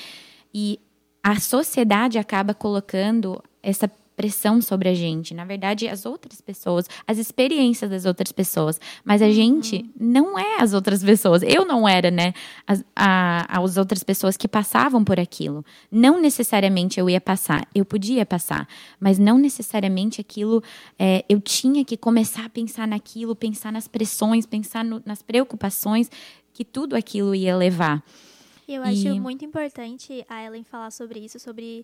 E 0.53 0.77
a 1.23 1.39
sociedade 1.39 2.17
acaba 2.17 2.53
colocando 2.53 3.41
essa 3.61 3.87
pressão 3.87 4.02
sobre 4.31 4.89
a 4.89 4.93
gente. 4.93 5.33
Na 5.33 5.45
verdade, 5.45 5.87
as 5.87 6.05
outras 6.05 6.39
pessoas, 6.41 6.85
as 7.07 7.17
experiências 7.17 7.89
das 7.89 8.05
outras 8.05 8.31
pessoas. 8.31 8.79
Mas 9.03 9.21
a 9.21 9.31
gente 9.31 9.89
não 9.99 10.37
é 10.37 10.61
as 10.61 10.73
outras 10.73 11.03
pessoas. 11.03 11.41
Eu 11.43 11.65
não 11.65 11.87
era, 11.87 12.09
né? 12.11 12.33
As, 12.67 12.83
a, 12.95 13.61
as 13.61 13.77
outras 13.77 14.03
pessoas 14.03 14.37
que 14.37 14.47
passavam 14.47 15.03
por 15.03 15.19
aquilo. 15.19 15.65
Não 15.91 16.19
necessariamente 16.21 16.99
eu 16.99 17.09
ia 17.09 17.21
passar. 17.21 17.67
Eu 17.73 17.85
podia 17.85 18.25
passar. 18.25 18.67
Mas 18.99 19.17
não 19.19 19.37
necessariamente 19.37 20.21
aquilo. 20.21 20.63
é, 20.99 21.23
eu 21.27 21.41
tinha 21.41 21.83
que 21.83 21.97
começar 21.97 22.45
a 22.45 22.49
pensar 22.49 22.87
naquilo, 22.87 23.35
pensar 23.35 23.71
nas 23.71 23.87
pressões, 23.87 24.45
pensar 24.45 24.83
no- 24.83 25.01
nas 25.05 25.21
preocupações 25.21 26.09
que 26.53 26.63
tudo 26.63 26.95
aquilo 26.95 27.33
ia 27.33 27.55
levar. 27.57 28.03
E 28.67 28.75
eu 28.75 28.83
acho 28.83 29.07
E- 29.07 29.19
muito 29.19 29.43
importante 29.43 30.23
a 30.29 30.43
Ellen 30.45 30.63
falar 30.63 30.91
sobre 30.91 31.19
isso, 31.19 31.39
sobre 31.39 31.83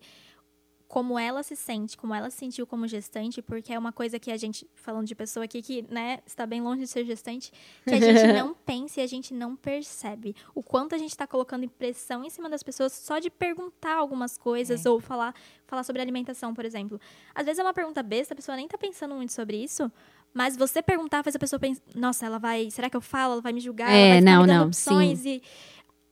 como 0.89 1.19
ela 1.19 1.43
se 1.43 1.56
sente, 1.56 1.95
como 1.95 2.15
ela 2.15 2.32
se 2.32 2.38
sentiu 2.38 2.65
como 2.65 2.88
gestante, 2.88 3.43
porque 3.43 3.71
é 3.71 3.78
uma 3.78 3.91
coisa 3.91 4.17
que 4.19 4.32
a 4.32 4.38
gente, 4.38 4.67
falando 4.73 5.06
de 5.06 5.13
pessoa 5.13 5.43
aqui 5.45 5.62
que, 5.62 5.86
né, 5.88 6.17
está 6.25 6.47
bem 6.47 6.62
longe 6.62 6.82
de 6.82 6.88
ser 6.88 7.06
gestante, 7.06 7.54
que 7.84 7.93
a 7.93 7.99
gente 7.99 8.25
não 8.34 8.56
pensa 8.56 8.99
e 8.99 9.04
a 9.04 9.08
gente 9.08 9.32
não 9.32 9.56
percebe. 9.56 10.36
O 10.56 10.63
quanto 10.63 10.95
a 10.95 10.97
gente 10.97 11.12
está 11.12 11.28
colocando 11.28 11.69
pressão 11.69 12.25
em 12.25 12.30
cima 12.32 12.49
das 12.49 12.63
pessoas 12.63 12.91
só 12.91 13.19
de 13.19 13.30
perguntar 13.30 13.97
algumas 13.97 14.36
coisas 14.36 14.84
ou 14.88 14.99
falar, 14.99 15.36
falar 15.67 15.84
sobre 15.84 16.02
alimentação, 16.02 16.56
por 16.56 16.65
exemplo. 16.65 16.99
Às 17.36 17.45
vezes 17.45 17.60
é 17.60 17.63
uma 17.63 17.73
pergunta 17.73 18.02
besta, 18.02 18.34
a 18.34 18.36
pessoa 18.36 18.56
nem 18.56 18.67
tá 18.67 18.78
pensando 18.78 19.13
muito 19.13 19.32
sobre 19.32 19.63
isso, 19.63 19.91
mas 20.34 20.58
você 20.58 20.82
perguntar 20.82 21.21
faz 21.21 21.36
a 21.36 21.39
pessoa 21.39 21.60
pensar, 21.60 21.84
nossa, 21.93 22.25
ela 22.25 22.39
vai, 22.39 22.71
será 22.71 22.89
que 22.89 22.97
eu 22.97 23.02
falo? 23.02 23.34
Ela 23.34 23.41
vai 23.41 23.54
me 23.54 23.60
julgar? 23.60 23.91
É, 23.91 23.93
ela 23.93 24.10
vai 24.10 24.21
não, 24.21 24.41
me 24.41 24.47
dando 24.47 24.60
não, 24.60 24.67
opções 24.67 25.23
e 25.23 25.39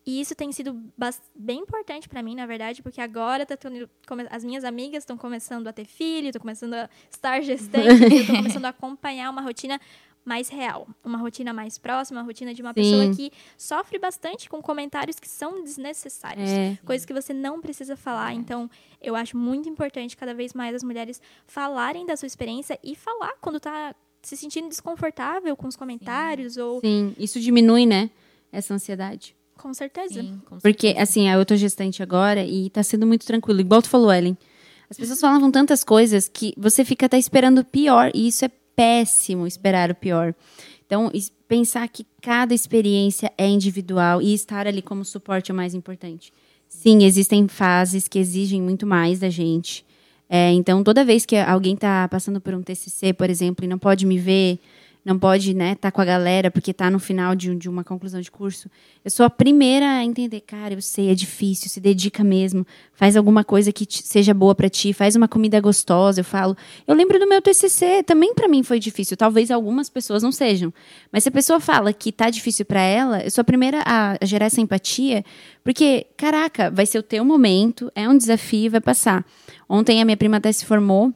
e 0.07 0.21
isso 0.21 0.33
tem 0.33 0.51
sido 0.53 0.81
bem 1.35 1.59
importante 1.59 2.07
pra 2.07 2.23
mim, 2.23 2.33
na 2.33 2.45
verdade, 2.45 2.81
porque 2.81 3.01
agora 3.01 3.45
tá 3.45 3.57
tendo- 3.57 3.89
as 4.31 4.43
minhas 4.43 4.63
amigas 4.63 5.03
estão 5.03 5.17
começando 5.17 5.67
a 5.67 5.73
ter 5.73 5.83
filho, 5.85 6.27
estão 6.27 6.39
começando 6.39 6.73
a 6.75 6.89
estar 7.11 7.41
gestante, 7.41 7.75
tô 8.25 8.33
começando 8.37 8.65
a 8.65 8.69
acompanhar 8.69 9.29
uma 9.29 9.41
rotina 9.41 9.79
mais 10.23 10.49
real, 10.49 10.87
uma 11.05 11.17
rotina 11.17 11.53
mais 11.53 11.77
próxima, 11.77 12.19
uma 12.19 12.25
rotina 12.25 12.53
de 12.53 12.61
uma 12.61 12.69
Sim. 12.71 12.73
pessoa 12.75 13.15
que 13.15 13.31
sofre 13.57 13.97
bastante 13.97 14.49
com 14.49 14.61
comentários 14.61 15.19
que 15.19 15.27
são 15.29 15.63
desnecessários, 15.63 16.49
É. 16.49 16.77
coisas 16.85 17.05
que 17.05 17.13
você 17.13 17.33
não 17.33 17.61
precisa 17.61 17.95
falar. 17.95 18.33
Então, 18.33 18.69
eu 19.01 19.15
acho 19.15 19.37
muito 19.37 19.69
importante 19.69 20.17
cada 20.17 20.33
vez 20.33 20.53
mais 20.53 20.75
as 20.75 20.83
mulheres 20.83 21.21
falarem 21.45 22.05
da 22.05 22.17
sua 22.17 22.27
experiência 22.27 22.77
e 22.83 22.93
falar 22.95 23.33
quando 23.39 23.57
tá 23.59 23.95
se 24.21 24.35
sentindo 24.35 24.67
desconfortável 24.67 25.55
com 25.55 25.67
os 25.67 25.77
comentários 25.77 26.57
ou 26.57 26.81
Sim, 26.81 27.15
isso 27.17 27.39
diminui, 27.39 27.85
né? 27.85 28.09
Essa 28.51 28.73
ansiedade. 28.73 29.33
Com 29.57 29.73
certeza. 29.73 30.21
Sim, 30.21 30.41
com 30.45 30.57
Porque, 30.59 30.95
assim, 30.97 31.29
eu 31.29 31.45
tô 31.45 31.55
gestante 31.55 32.01
agora 32.01 32.43
e 32.45 32.69
tá 32.69 32.83
sendo 32.83 33.05
muito 33.05 33.25
tranquilo. 33.25 33.59
Igual 33.59 33.81
tu 33.81 33.89
falou, 33.89 34.13
Ellen. 34.13 34.37
As 34.89 34.97
pessoas 34.97 35.19
falavam 35.19 35.51
tantas 35.51 35.83
coisas 35.83 36.29
que 36.29 36.53
você 36.57 36.85
fica 36.85 37.07
até 37.07 37.17
esperando 37.17 37.59
o 37.59 37.65
pior. 37.65 38.11
E 38.13 38.27
isso 38.27 38.45
é 38.45 38.51
péssimo, 38.75 39.45
esperar 39.45 39.91
o 39.91 39.95
pior. 39.95 40.33
Então, 40.85 41.11
pensar 41.47 41.87
que 41.89 42.05
cada 42.21 42.53
experiência 42.53 43.31
é 43.37 43.47
individual 43.47 44.21
e 44.21 44.33
estar 44.33 44.65
ali 44.67 44.81
como 44.81 45.03
suporte 45.03 45.51
é 45.51 45.53
o 45.53 45.57
mais 45.57 45.73
importante. 45.73 46.31
Sim, 46.67 47.03
existem 47.03 47.47
fases 47.47 48.07
que 48.07 48.19
exigem 48.19 48.61
muito 48.61 48.85
mais 48.85 49.19
da 49.19 49.29
gente. 49.29 49.85
É, 50.29 50.51
então, 50.51 50.83
toda 50.83 51.05
vez 51.05 51.25
que 51.25 51.35
alguém 51.35 51.73
está 51.73 52.07
passando 52.07 52.39
por 52.39 52.53
um 52.53 52.61
TCC, 52.61 53.13
por 53.13 53.29
exemplo, 53.29 53.63
e 53.63 53.67
não 53.67 53.77
pode 53.77 54.05
me 54.05 54.17
ver, 54.17 54.59
não 55.07 55.17
pode 55.17 55.53
né, 55.53 55.73
tá 55.75 55.89
com 55.89 56.01
a 56.01 56.05
galera 56.05 56.51
porque 56.51 56.71
está 56.71 56.89
no 56.91 56.99
final 56.99 57.33
de, 57.33 57.55
de 57.55 57.69
uma 57.69 57.81
conclusão 57.81 58.19
de 58.19 58.29
curso, 58.29 58.69
eu 59.05 59.09
sou 59.09 59.25
a 59.25 59.29
primeira 59.29 59.85
a 59.89 60.03
entender, 60.03 60.41
cara, 60.41 60.73
eu 60.73 60.81
sei, 60.81 61.09
é 61.09 61.15
difícil, 61.15 61.69
se 61.69 61.79
dedica 61.79 62.25
mesmo, 62.25 62.67
faz 62.91 63.15
alguma 63.15 63.41
coisa 63.41 63.71
que 63.71 63.85
te- 63.85 64.05
seja 64.05 64.33
boa 64.33 64.53
para 64.53 64.69
ti, 64.69 64.91
faz 64.91 65.15
uma 65.15 65.27
comida 65.27 65.61
gostosa, 65.61 66.19
eu 66.19 66.25
falo. 66.25 66.57
Eu 66.85 66.93
lembro 66.93 67.17
do 67.19 67.27
meu 67.27 67.41
TCC, 67.41 68.03
também 68.03 68.33
para 68.33 68.49
mim 68.49 68.63
foi 68.63 68.79
difícil, 68.79 69.15
talvez 69.15 69.49
algumas 69.49 69.89
pessoas 69.89 70.21
não 70.21 70.31
sejam, 70.31 70.73
mas 71.09 71.23
se 71.23 71.29
a 71.29 71.31
pessoa 71.31 71.61
fala 71.61 71.93
que 71.93 72.11
tá 72.11 72.29
difícil 72.29 72.65
para 72.65 72.81
ela, 72.81 73.23
eu 73.23 73.31
sou 73.31 73.41
a 73.41 73.45
primeira 73.45 73.81
a 73.85 74.17
gerar 74.25 74.47
essa 74.47 74.59
empatia, 74.59 75.23
porque, 75.63 76.05
caraca, 76.17 76.69
vai 76.69 76.85
ser 76.85 76.99
o 76.99 77.03
teu 77.03 77.23
momento, 77.23 77.89
é 77.95 78.09
um 78.09 78.17
desafio, 78.17 78.71
vai 78.71 78.81
passar. 78.81 79.25
Ontem 79.69 80.01
a 80.01 80.05
minha 80.05 80.17
prima 80.17 80.35
até 80.37 80.51
se 80.51 80.65
formou 80.65 81.13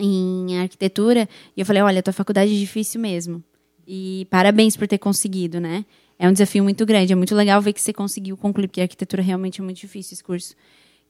em 0.00 0.58
arquitetura 0.58 1.28
e 1.56 1.60
eu 1.60 1.66
falei, 1.66 1.82
olha, 1.82 2.02
tua 2.02 2.12
faculdade 2.12 2.54
é 2.54 2.58
difícil 2.58 3.00
mesmo. 3.00 3.42
E 3.86 4.26
parabéns 4.30 4.76
por 4.76 4.86
ter 4.88 4.98
conseguido, 4.98 5.60
né? 5.60 5.84
É 6.18 6.28
um 6.28 6.32
desafio 6.32 6.62
muito 6.62 6.84
grande, 6.84 7.12
é 7.12 7.16
muito 7.16 7.34
legal 7.34 7.60
ver 7.60 7.72
que 7.72 7.80
você 7.80 7.92
conseguiu 7.92 8.36
concluir, 8.36 8.68
porque 8.68 8.80
a 8.80 8.84
arquitetura 8.84 9.22
realmente 9.22 9.60
é 9.60 9.64
muito 9.64 9.78
difícil 9.78 10.14
esse 10.14 10.22
curso. 10.22 10.54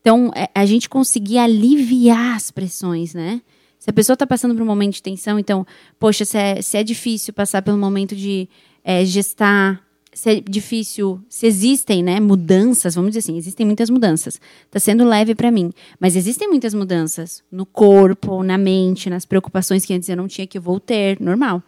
Então, 0.00 0.30
é- 0.34 0.48
a 0.54 0.64
gente 0.64 0.88
conseguir 0.88 1.38
aliviar 1.38 2.36
as 2.36 2.50
pressões, 2.50 3.12
né? 3.12 3.42
Se 3.78 3.88
a 3.90 3.92
pessoa 3.92 4.14
está 4.14 4.26
passando 4.26 4.54
por 4.54 4.62
um 4.62 4.66
momento 4.66 4.94
de 4.94 5.02
tensão, 5.02 5.38
então, 5.38 5.66
poxa, 5.98 6.24
se 6.24 6.38
é, 6.38 6.62
se 6.62 6.76
é 6.76 6.84
difícil 6.84 7.32
passar 7.32 7.62
pelo 7.62 7.78
momento 7.78 8.14
de 8.14 8.48
é, 8.84 9.04
gestar, 9.04 9.82
se 10.12 10.30
é 10.30 10.40
difícil, 10.40 11.20
se 11.28 11.46
existem, 11.46 12.02
né, 12.02 12.18
mudanças, 12.18 12.94
vamos 12.94 13.10
dizer 13.10 13.20
assim, 13.20 13.36
existem 13.36 13.64
muitas 13.64 13.88
mudanças. 13.88 14.40
Está 14.66 14.80
sendo 14.80 15.04
leve 15.04 15.34
para 15.34 15.50
mim, 15.50 15.72
mas 16.00 16.16
existem 16.16 16.48
muitas 16.48 16.74
mudanças 16.74 17.42
no 17.50 17.64
corpo, 17.64 18.42
na 18.42 18.58
mente, 18.58 19.08
nas 19.08 19.24
preocupações 19.24 19.84
que 19.84 19.94
antes 19.94 20.08
eu 20.08 20.16
não 20.16 20.26
tinha 20.26 20.46
que 20.46 20.58
eu 20.58 20.62
vou 20.62 20.80
ter, 20.80 21.20
normal. 21.20 21.62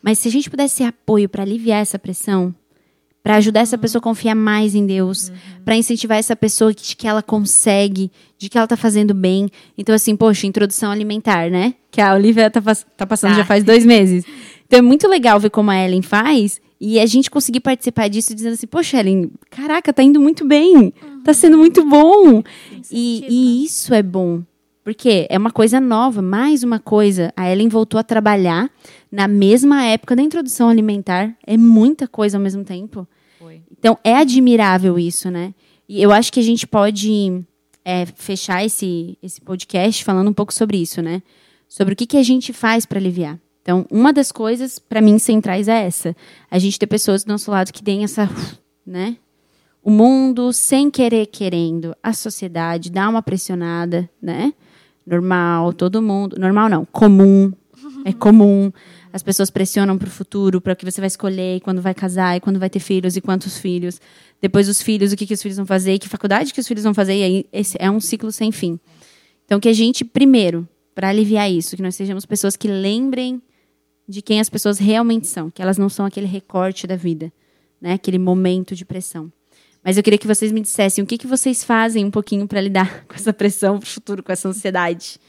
Mas 0.00 0.18
se 0.18 0.28
a 0.28 0.30
gente 0.30 0.48
pudesse 0.48 0.78
ter 0.78 0.84
apoio 0.84 1.28
para 1.28 1.42
aliviar 1.42 1.82
essa 1.82 1.98
pressão, 1.98 2.54
para 3.22 3.36
ajudar 3.36 3.60
essa 3.60 3.76
pessoa 3.76 3.98
a 4.00 4.02
confiar 4.02 4.34
mais 4.34 4.74
em 4.74 4.86
Deus, 4.86 5.30
para 5.64 5.76
incentivar 5.76 6.18
essa 6.18 6.36
pessoa 6.36 6.72
de 6.72 6.94
que 6.96 7.06
ela 7.06 7.22
consegue, 7.22 8.10
de 8.38 8.48
que 8.48 8.56
ela 8.56 8.66
tá 8.66 8.76
fazendo 8.76 9.12
bem. 9.12 9.50
Então, 9.76 9.94
assim, 9.94 10.16
poxa, 10.16 10.46
introdução 10.46 10.90
alimentar, 10.90 11.50
né? 11.50 11.74
Que 11.90 12.00
a 12.00 12.14
Olivia 12.14 12.48
tá, 12.48 12.62
tá 12.96 13.06
passando 13.06 13.32
Tá. 13.32 13.38
já 13.38 13.44
faz 13.44 13.64
dois 13.64 13.84
meses. 13.84 14.24
Então, 14.68 14.80
é 14.80 14.82
muito 14.82 15.08
legal 15.08 15.40
ver 15.40 15.48
como 15.48 15.70
a 15.70 15.82
Ellen 15.82 16.02
faz 16.02 16.60
e 16.80 17.00
a 17.00 17.06
gente 17.06 17.30
conseguir 17.30 17.60
participar 17.60 18.08
disso 18.08 18.34
dizendo 18.34 18.52
assim, 18.52 18.66
poxa, 18.66 18.98
Ellen, 19.00 19.30
caraca, 19.50 19.92
tá 19.92 20.02
indo 20.02 20.20
muito 20.20 20.46
bem, 20.46 20.92
tá 21.24 21.34
sendo 21.34 21.58
muito 21.58 21.84
bom. 21.88 22.42
E, 22.90 23.24
e 23.28 23.64
isso 23.64 23.92
é 23.92 24.02
bom. 24.02 24.42
Porque 24.84 25.26
é 25.28 25.36
uma 25.36 25.50
coisa 25.50 25.80
nova, 25.80 26.22
mais 26.22 26.62
uma 26.62 26.78
coisa. 26.78 27.32
A 27.36 27.50
Ellen 27.50 27.68
voltou 27.68 28.00
a 28.00 28.02
trabalhar 28.02 28.70
na 29.12 29.28
mesma 29.28 29.84
época 29.84 30.16
da 30.16 30.22
introdução 30.22 30.68
alimentar. 30.68 31.36
É 31.46 31.58
muita 31.58 32.08
coisa 32.08 32.38
ao 32.38 32.42
mesmo 32.42 32.64
tempo. 32.64 33.06
Foi. 33.38 33.60
Então, 33.70 33.98
é 34.02 34.14
admirável 34.14 34.98
isso, 34.98 35.30
né? 35.30 35.52
E 35.86 36.02
eu 36.02 36.10
acho 36.10 36.32
que 36.32 36.40
a 36.40 36.42
gente 36.42 36.66
pode 36.66 37.44
é, 37.84 38.06
fechar 38.06 38.64
esse, 38.64 39.18
esse 39.22 39.40
podcast 39.40 40.02
falando 40.04 40.28
um 40.28 40.32
pouco 40.32 40.54
sobre 40.54 40.78
isso, 40.78 41.02
né? 41.02 41.22
Sobre 41.68 41.92
o 41.92 41.96
que, 41.96 42.06
que 42.06 42.16
a 42.16 42.22
gente 42.22 42.52
faz 42.52 42.86
para 42.86 42.98
aliviar. 42.98 43.38
Então, 43.68 43.84
uma 43.90 44.14
das 44.14 44.32
coisas, 44.32 44.78
para 44.78 44.98
mim, 44.98 45.18
centrais 45.18 45.68
é 45.68 45.84
essa. 45.84 46.16
A 46.50 46.58
gente 46.58 46.78
ter 46.78 46.86
pessoas 46.86 47.22
do 47.22 47.28
nosso 47.28 47.50
lado 47.50 47.70
que 47.70 47.82
deem 47.82 48.02
essa, 48.02 48.26
né? 48.86 49.18
O 49.82 49.90
mundo, 49.90 50.54
sem 50.54 50.90
querer, 50.90 51.26
querendo, 51.26 51.94
a 52.02 52.14
sociedade 52.14 52.90
dá 52.90 53.06
uma 53.06 53.20
pressionada, 53.20 54.08
né? 54.22 54.54
Normal, 55.06 55.74
todo 55.74 56.00
mundo. 56.00 56.36
Normal 56.40 56.70
não, 56.70 56.86
comum. 56.86 57.52
É 58.06 58.12
comum. 58.14 58.72
As 59.12 59.22
pessoas 59.22 59.50
pressionam 59.50 59.98
para 59.98 60.08
o 60.08 60.10
futuro, 60.10 60.62
para 60.62 60.72
o 60.72 60.76
que 60.76 60.86
você 60.86 60.98
vai 60.98 61.08
escolher, 61.08 61.56
e 61.56 61.60
quando 61.60 61.82
vai 61.82 61.92
casar, 61.92 62.38
e 62.38 62.40
quando 62.40 62.58
vai 62.58 62.70
ter 62.70 62.80
filhos, 62.80 63.18
e 63.18 63.20
quantos 63.20 63.58
filhos. 63.58 64.00
Depois 64.40 64.66
os 64.66 64.80
filhos, 64.80 65.12
o 65.12 65.16
que, 65.16 65.26
que 65.26 65.34
os 65.34 65.42
filhos 65.42 65.58
vão 65.58 65.66
fazer, 65.66 65.92
e 65.92 65.98
que 65.98 66.08
faculdade 66.08 66.54
que 66.54 66.60
os 66.60 66.66
filhos 66.66 66.84
vão 66.84 66.94
fazer. 66.94 67.18
E 67.18 67.22
aí, 67.22 67.46
esse 67.52 67.76
é 67.78 67.90
um 67.90 68.00
ciclo 68.00 68.32
sem 68.32 68.50
fim. 68.50 68.80
Então, 69.44 69.60
que 69.60 69.68
a 69.68 69.74
gente, 69.74 70.06
primeiro, 70.06 70.66
para 70.94 71.10
aliviar 71.10 71.52
isso, 71.52 71.76
que 71.76 71.82
nós 71.82 71.94
sejamos 71.94 72.24
pessoas 72.24 72.56
que 72.56 72.66
lembrem 72.66 73.42
de 74.08 74.22
quem 74.22 74.40
as 74.40 74.48
pessoas 74.48 74.78
realmente 74.78 75.26
são, 75.26 75.50
que 75.50 75.60
elas 75.60 75.76
não 75.76 75.88
são 75.88 76.06
aquele 76.06 76.26
recorte 76.26 76.86
da 76.86 76.96
vida, 76.96 77.30
né? 77.80 77.92
aquele 77.92 78.18
momento 78.18 78.74
de 78.74 78.84
pressão. 78.84 79.30
Mas 79.84 79.96
eu 79.96 80.02
queria 80.02 80.18
que 80.18 80.26
vocês 80.26 80.50
me 80.50 80.60
dissessem 80.60 81.04
o 81.04 81.06
que, 81.06 81.18
que 81.18 81.26
vocês 81.26 81.62
fazem 81.62 82.04
um 82.04 82.10
pouquinho 82.10 82.48
para 82.48 82.60
lidar 82.60 83.04
com 83.06 83.14
essa 83.14 83.32
pressão 83.32 83.78
para 83.78 83.86
o 83.86 83.90
futuro, 83.90 84.22
com 84.22 84.32
essa 84.32 84.48
ansiedade. 84.48 85.20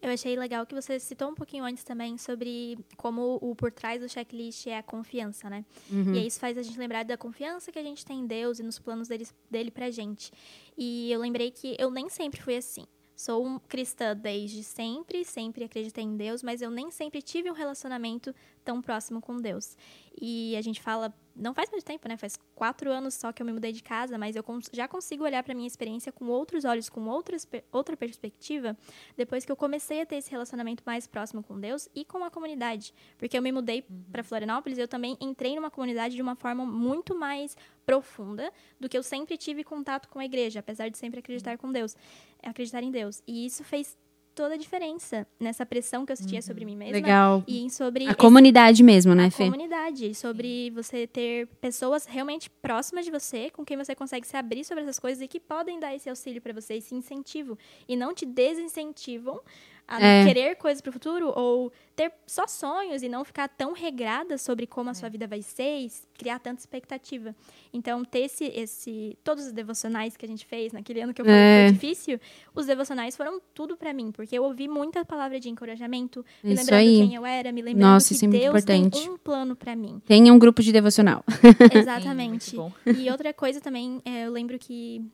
Eu 0.00 0.10
achei 0.10 0.36
legal 0.36 0.66
que 0.66 0.74
você 0.74 0.98
citou 0.98 1.30
um 1.30 1.34
pouquinho 1.34 1.64
antes 1.64 1.84
também 1.84 2.18
sobre 2.18 2.76
como 2.96 3.38
o 3.40 3.54
por 3.54 3.70
trás 3.70 4.00
do 4.00 4.08
checklist 4.08 4.66
é 4.66 4.76
a 4.76 4.82
confiança, 4.82 5.48
né? 5.48 5.64
Uhum. 5.88 6.14
E 6.14 6.26
isso 6.26 6.40
faz 6.40 6.58
a 6.58 6.62
gente 6.62 6.76
lembrar 6.76 7.04
da 7.04 7.16
confiança 7.16 7.70
que 7.70 7.78
a 7.78 7.82
gente 7.84 8.04
tem 8.04 8.18
em 8.18 8.26
Deus 8.26 8.58
e 8.58 8.64
nos 8.64 8.80
planos 8.80 9.06
dele, 9.06 9.26
dele 9.48 9.70
pra 9.70 9.92
gente. 9.92 10.32
E 10.76 11.12
eu 11.12 11.20
lembrei 11.20 11.52
que 11.52 11.76
eu 11.78 11.88
nem 11.88 12.08
sempre 12.08 12.42
fui 12.42 12.56
assim. 12.56 12.84
Sou 13.14 13.44
um 13.44 13.58
cristã 13.58 14.16
desde 14.16 14.62
sempre, 14.62 15.24
sempre 15.24 15.64
acreditei 15.64 16.04
em 16.04 16.16
Deus, 16.16 16.42
mas 16.42 16.62
eu 16.62 16.70
nem 16.70 16.90
sempre 16.90 17.20
tive 17.22 17.50
um 17.50 17.54
relacionamento 17.54 18.34
tão 18.64 18.80
próximo 18.80 19.20
com 19.20 19.36
Deus. 19.36 19.76
E 20.20 20.56
a 20.56 20.62
gente 20.62 20.80
fala 20.80 21.14
não 21.34 21.54
faz 21.54 21.70
muito 21.70 21.84
tempo, 21.84 22.08
né? 22.08 22.16
Faz 22.16 22.38
quatro 22.54 22.90
anos 22.90 23.14
só 23.14 23.32
que 23.32 23.42
eu 23.42 23.46
me 23.46 23.52
mudei 23.52 23.72
de 23.72 23.82
casa, 23.82 24.18
mas 24.18 24.36
eu 24.36 24.44
já 24.72 24.86
consigo 24.86 25.24
olhar 25.24 25.42
para 25.42 25.54
minha 25.54 25.66
experiência 25.66 26.12
com 26.12 26.26
outros 26.26 26.64
olhos, 26.64 26.88
com 26.88 27.06
outras, 27.08 27.48
outra 27.70 27.96
perspectiva, 27.96 28.76
depois 29.16 29.44
que 29.44 29.52
eu 29.52 29.56
comecei 29.56 30.02
a 30.02 30.06
ter 30.06 30.16
esse 30.16 30.30
relacionamento 30.30 30.82
mais 30.84 31.06
próximo 31.06 31.42
com 31.42 31.58
Deus 31.58 31.88
e 31.94 32.04
com 32.04 32.22
a 32.24 32.30
comunidade. 32.30 32.94
Porque 33.16 33.36
eu 33.36 33.42
me 33.42 33.52
mudei 33.52 33.84
uhum. 33.88 34.04
para 34.10 34.22
Florianópolis 34.22 34.78
eu 34.78 34.88
também 34.88 35.16
entrei 35.20 35.54
numa 35.54 35.70
comunidade 35.70 36.14
de 36.14 36.22
uma 36.22 36.34
forma 36.34 36.64
muito 36.64 37.14
mais 37.14 37.56
profunda 37.84 38.52
do 38.78 38.88
que 38.88 38.96
eu 38.96 39.02
sempre 39.02 39.36
tive 39.36 39.64
contato 39.64 40.08
com 40.08 40.18
a 40.18 40.24
igreja, 40.24 40.60
apesar 40.60 40.88
de 40.88 40.98
sempre 40.98 41.20
acreditar 41.20 41.58
com 41.58 41.72
Deus, 41.72 41.96
acreditar 42.42 42.82
em 42.82 42.90
Deus. 42.90 43.22
E 43.26 43.46
isso 43.46 43.64
fez 43.64 43.96
toda 44.34 44.54
a 44.54 44.56
diferença 44.56 45.26
nessa 45.38 45.64
pressão 45.64 46.04
que 46.04 46.12
eu 46.12 46.16
sentia 46.16 46.38
uhum. 46.38 46.42
sobre 46.42 46.64
mim 46.64 46.76
mesma. 46.76 46.94
Legal. 46.94 47.44
E 47.46 47.68
sobre. 47.70 48.06
A 48.06 48.10
esse, 48.10 48.16
comunidade 48.16 48.82
mesmo, 48.82 49.14
né, 49.14 49.30
Fê? 49.30 49.44
A 49.44 49.50
comunidade. 49.50 50.14
Sobre 50.14 50.70
você 50.70 51.06
ter 51.06 51.46
pessoas 51.60 52.06
realmente 52.06 52.50
próximas 52.50 53.04
de 53.04 53.10
você, 53.10 53.50
com 53.50 53.64
quem 53.64 53.76
você 53.76 53.94
consegue 53.94 54.26
se 54.26 54.36
abrir 54.36 54.64
sobre 54.64 54.84
essas 54.84 54.98
coisas 54.98 55.22
e 55.22 55.28
que 55.28 55.40
podem 55.40 55.78
dar 55.78 55.94
esse 55.94 56.08
auxílio 56.08 56.40
para 56.40 56.52
você, 56.52 56.74
esse 56.74 56.94
incentivo. 56.94 57.58
E 57.88 57.96
não 57.96 58.14
te 58.14 58.26
desincentivam 58.26 59.40
a 59.86 60.00
é. 60.00 60.24
querer 60.24 60.56
coisas 60.56 60.80
para 60.80 60.90
o 60.90 60.92
futuro 60.92 61.32
ou 61.36 61.72
ter 61.94 62.10
só 62.26 62.46
sonhos 62.46 63.02
e 63.02 63.08
não 63.08 63.24
ficar 63.24 63.48
tão 63.48 63.72
regrada 63.72 64.38
sobre 64.38 64.66
como 64.66 64.90
a 64.90 64.94
sua 64.94 65.08
é. 65.08 65.10
vida 65.10 65.26
vai 65.26 65.42
ser 65.42 65.80
e 65.80 65.90
criar 66.16 66.38
tanta 66.38 66.60
expectativa. 66.60 67.34
Então, 67.72 68.04
ter 68.04 68.20
esse, 68.20 68.44
esse 68.44 69.18
todos 69.22 69.46
os 69.46 69.52
devocionais 69.52 70.16
que 70.16 70.24
a 70.24 70.28
gente 70.28 70.46
fez 70.46 70.72
naquele 70.72 71.00
ano 71.00 71.12
que 71.12 71.20
eu 71.20 71.26
falei 71.26 71.40
é. 71.40 71.64
que 71.64 71.68
foi 71.68 71.72
difícil, 71.74 72.20
os 72.54 72.66
devocionais 72.66 73.16
foram 73.16 73.40
tudo 73.54 73.76
para 73.76 73.92
mim, 73.92 74.10
porque 74.10 74.36
eu 74.36 74.44
ouvi 74.44 74.68
muita 74.68 75.04
palavra 75.04 75.38
de 75.38 75.48
encorajamento, 75.48 76.24
me 76.42 76.54
lembrando 76.54 76.78
aí. 76.78 76.96
quem 76.96 77.14
eu 77.14 77.26
era, 77.26 77.52
me 77.52 77.60
lembrando 77.60 77.90
Nossa, 77.90 78.14
que 78.14 78.24
é 78.24 78.28
Deus 78.28 78.44
importante. 78.44 79.00
tem 79.00 79.10
um 79.10 79.18
plano 79.18 79.54
para 79.54 79.76
mim. 79.76 80.00
Tenha 80.06 80.32
um 80.32 80.38
grupo 80.38 80.62
de 80.62 80.72
devocional. 80.72 81.24
Exatamente. 81.74 82.50
Sim, 82.52 82.72
e 82.96 83.10
outra 83.10 83.32
coisa 83.34 83.60
também, 83.60 84.00
é, 84.04 84.26
eu 84.26 84.32
lembro 84.32 84.58
que 84.58 85.04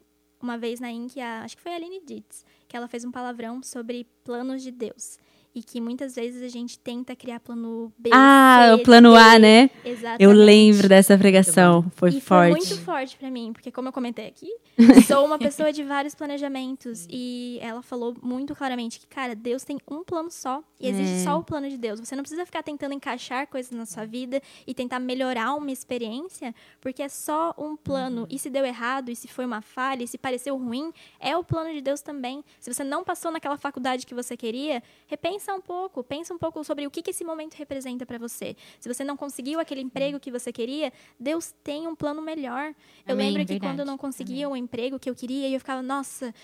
uma 0.40 0.58
vez 0.58 0.80
na 0.80 0.90
Inc, 0.90 1.18
a, 1.18 1.42
acho 1.42 1.56
que 1.56 1.62
foi 1.62 1.72
a 1.72 1.76
Aline 1.76 2.00
Ditz, 2.04 2.44
que 2.66 2.76
ela 2.76 2.88
fez 2.88 3.04
um 3.04 3.10
palavrão 3.10 3.62
sobre 3.62 4.04
planos 4.24 4.62
de 4.62 4.70
Deus 4.70 5.18
e 5.54 5.62
que 5.62 5.80
muitas 5.80 6.14
vezes 6.14 6.42
a 6.42 6.48
gente 6.48 6.78
tenta 6.78 7.16
criar 7.16 7.40
plano 7.40 7.92
B. 7.98 8.10
Ah, 8.12 8.66
C, 8.68 8.74
o 8.74 8.82
plano 8.84 9.12
D. 9.12 9.18
A, 9.18 9.38
né? 9.38 9.70
Exatamente. 9.84 10.22
Eu 10.22 10.32
lembro 10.32 10.88
dessa 10.88 11.16
pregação, 11.18 11.84
foi 11.96 12.10
e 12.10 12.20
forte. 12.20 12.50
Foi 12.52 12.68
muito 12.68 12.84
forte 12.84 13.16
para 13.16 13.30
mim, 13.30 13.52
porque 13.52 13.70
como 13.70 13.88
eu 13.88 13.92
comentei 13.92 14.26
aqui, 14.26 14.48
sou 15.06 15.24
uma 15.24 15.38
pessoa 15.38 15.72
de 15.72 15.82
vários 15.82 16.14
planejamentos 16.14 17.06
e 17.10 17.58
ela 17.60 17.82
falou 17.82 18.16
muito 18.22 18.54
claramente 18.54 19.00
que, 19.00 19.06
cara, 19.06 19.34
Deus 19.34 19.64
tem 19.64 19.78
um 19.90 20.04
plano 20.04 20.30
só 20.30 20.62
e 20.80 20.88
existe 20.88 21.20
é. 21.20 21.24
só 21.24 21.38
o 21.38 21.42
plano 21.42 21.68
de 21.68 21.76
Deus. 21.76 21.98
Você 22.00 22.14
não 22.14 22.22
precisa 22.22 22.46
ficar 22.46 22.62
tentando 22.62 22.94
encaixar 22.94 23.46
coisas 23.46 23.72
na 23.72 23.86
sua 23.86 24.04
vida 24.04 24.40
e 24.66 24.74
tentar 24.74 25.00
melhorar 25.00 25.54
uma 25.54 25.72
experiência, 25.72 26.54
porque 26.80 27.02
é 27.02 27.08
só 27.08 27.54
um 27.58 27.76
plano. 27.76 28.22
Uhum. 28.22 28.26
E 28.30 28.38
se 28.38 28.48
deu 28.48 28.64
errado, 28.64 29.10
e 29.10 29.16
se 29.16 29.26
foi 29.28 29.44
uma 29.44 29.60
falha, 29.60 30.04
e 30.04 30.08
se 30.08 30.18
pareceu 30.18 30.56
ruim, 30.56 30.92
é 31.18 31.36
o 31.36 31.42
plano 31.42 31.72
de 31.72 31.80
Deus 31.80 32.00
também. 32.00 32.44
Se 32.60 32.72
você 32.72 32.84
não 32.84 33.02
passou 33.02 33.30
naquela 33.30 33.56
faculdade 33.56 34.06
que 34.06 34.14
você 34.14 34.36
queria, 34.36 34.82
repensa 35.06 35.47
pensa 35.48 35.54
um 35.54 35.60
pouco, 35.60 36.04
pensa 36.04 36.34
um 36.34 36.38
pouco 36.38 36.62
sobre 36.62 36.86
o 36.86 36.90
que, 36.90 37.00
que 37.00 37.10
esse 37.10 37.24
momento 37.24 37.54
representa 37.54 38.04
para 38.04 38.18
você. 38.18 38.54
Se 38.78 38.92
você 38.92 39.02
não 39.02 39.16
conseguiu 39.16 39.58
aquele 39.58 39.80
emprego 39.80 40.20
que 40.20 40.30
você 40.30 40.52
queria, 40.52 40.92
Deus 41.18 41.54
tem 41.64 41.86
um 41.86 41.94
plano 41.94 42.20
melhor. 42.20 42.74
Eu 43.06 43.14
Amém, 43.14 43.28
lembro 43.28 43.42
que 43.46 43.54
verdade. 43.54 43.72
quando 43.72 43.80
eu 43.80 43.86
não 43.86 43.96
conseguia 43.96 44.48
o 44.48 44.52
um 44.52 44.56
emprego 44.56 44.98
que 44.98 45.08
eu 45.08 45.14
queria, 45.14 45.48
eu 45.48 45.58
ficava, 45.58 45.80
nossa, 45.80 46.34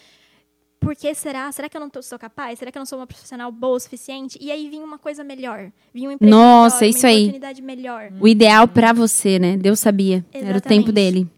por 0.80 0.96
que 0.96 1.14
será? 1.14 1.50
Será 1.52 1.68
que 1.68 1.76
eu 1.76 1.80
não 1.80 1.90
tô, 1.90 2.02
sou 2.02 2.18
capaz? 2.18 2.58
Será 2.58 2.72
que 2.72 2.78
eu 2.78 2.80
não 2.80 2.86
sou 2.86 2.98
uma 2.98 3.06
profissional 3.06 3.52
boa 3.52 3.76
o 3.76 3.80
suficiente? 3.80 4.38
E 4.40 4.50
aí 4.50 4.68
vinha 4.70 4.84
uma 4.84 4.98
coisa 4.98 5.22
melhor. 5.22 5.70
Vinha 5.92 6.08
um 6.08 6.12
emprego 6.12 6.34
Nossa, 6.34 6.80
melhor, 6.80 6.90
isso 6.90 7.06
uma 7.06 7.12
aí. 7.12 7.22
oportunidade 7.22 7.62
melhor. 7.62 8.12
O 8.20 8.28
ideal 8.28 8.66
para 8.66 8.92
você, 8.92 9.38
né? 9.38 9.56
Deus 9.56 9.80
sabia. 9.80 10.24
Exatamente. 10.32 10.48
Era 10.48 10.58
o 10.58 10.60
tempo 10.60 10.92
dele. 10.92 11.28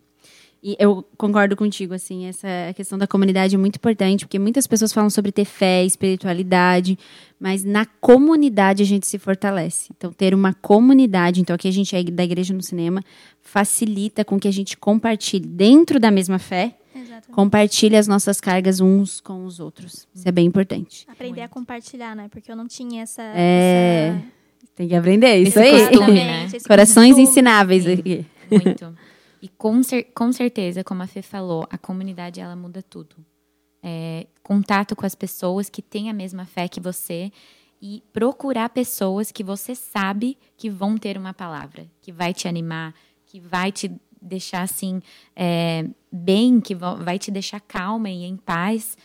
E 0.63 0.75
eu 0.79 1.05
concordo 1.17 1.55
contigo, 1.55 1.95
assim, 1.95 2.27
essa 2.27 2.49
questão 2.75 2.99
da 2.99 3.07
comunidade 3.07 3.55
é 3.55 3.59
muito 3.59 3.77
importante, 3.77 4.25
porque 4.25 4.39
muitas 4.39 4.67
pessoas 4.67 4.93
falam 4.93 5.11
sobre 5.11 5.31
ter 5.31 5.45
fé, 5.45 5.85
espiritualidade, 5.85 6.99
mas 7.39 7.63
na 7.63 7.87
comunidade 8.01 8.83
a 8.83 8.87
gente 8.87 9.07
se 9.07 9.19
fortalece. 9.19 9.91
Então, 9.97 10.13
ter 10.13 10.35
uma 10.35 10.55
comunidade, 10.55 11.41
então 11.41 11.55
aqui 11.55 11.69
a 11.69 11.73
gente 11.73 11.95
é 11.95 12.03
da 12.03 12.25
Igreja 12.25 12.53
no 12.53 12.63
Cinema, 12.63 13.03
facilita 13.41 14.25
com 14.25 14.41
que 14.41 14.49
a 14.49 14.53
gente 14.53 14.77
compartilhe 14.77 15.47
dentro 15.47 16.01
da 16.01 16.11
mesma 16.11 16.39
fé, 16.39 16.75
Exatamente. 16.95 17.31
compartilhe 17.31 17.97
as 17.97 18.09
nossas 18.09 18.41
cargas 18.41 18.81
uns 18.81 19.21
com 19.21 19.45
os 19.45 19.61
outros. 19.61 20.09
Isso 20.15 20.27
é 20.27 20.33
bem 20.33 20.47
importante. 20.47 21.05
Aprender 21.07 21.41
muito. 21.43 21.45
a 21.45 21.49
compartilhar, 21.49 22.17
né? 22.17 22.29
Porque 22.29 22.51
eu 22.51 22.57
não 22.57 22.67
tinha 22.67 23.03
essa... 23.03 23.23
É... 23.23 24.15
Essa... 24.17 24.37
Tem 24.75 24.89
que 24.89 24.95
aprender, 24.95 25.37
isso 25.37 25.59
Esse 25.59 25.75
aí. 25.75 25.89
Costume, 25.89 26.13
né? 26.13 26.49
Corações 26.67 27.15
costume. 27.15 27.23
ensináveis 27.23 27.87
aqui. 27.87 28.27
Muito. 28.51 28.95
E 29.41 29.49
com, 29.49 29.83
cer 29.83 30.05
com 30.15 30.33
certeza, 30.33 30.83
como 30.83 31.03
a 31.03 31.07
Fê 31.07 31.23
falou, 31.23 31.67
a 31.71 31.79
comunidade 31.79 32.41
ela 32.41 32.57
muda 32.57 32.83
tudo. 32.83 33.17
É, 33.83 34.27
contato 34.43 34.97
com 34.97 35.07
as 35.07 35.15
pessoas 35.15 35.69
que 35.69 35.83
têm 35.83 36.11
a 36.11 36.13
mesma 36.13 36.45
fé 36.45 36.67
que 36.67 36.81
você 36.81 37.31
e 37.81 38.03
procurar 38.13 38.71
pessoas 38.71 39.31
que 39.31 39.45
você 39.45 39.75
sabe 39.75 40.39
que 40.57 40.71
vão 40.71 40.97
ter 40.97 41.17
uma 41.17 41.35
palavra, 41.35 41.87
que 42.01 42.11
vai 42.11 42.33
te 42.33 42.49
animar, 42.49 42.95
que 43.27 43.39
vai 43.39 43.71
te 43.71 43.91
deixar 44.21 44.63
assim 44.63 45.01
é, 45.35 45.89
bem, 46.11 46.61
que 46.61 46.75
vai 46.75 47.19
te 47.19 47.31
deixar 47.31 47.61
calma 47.61 48.09
e 48.11 48.25
em 48.25 48.37
paz. 48.37 48.97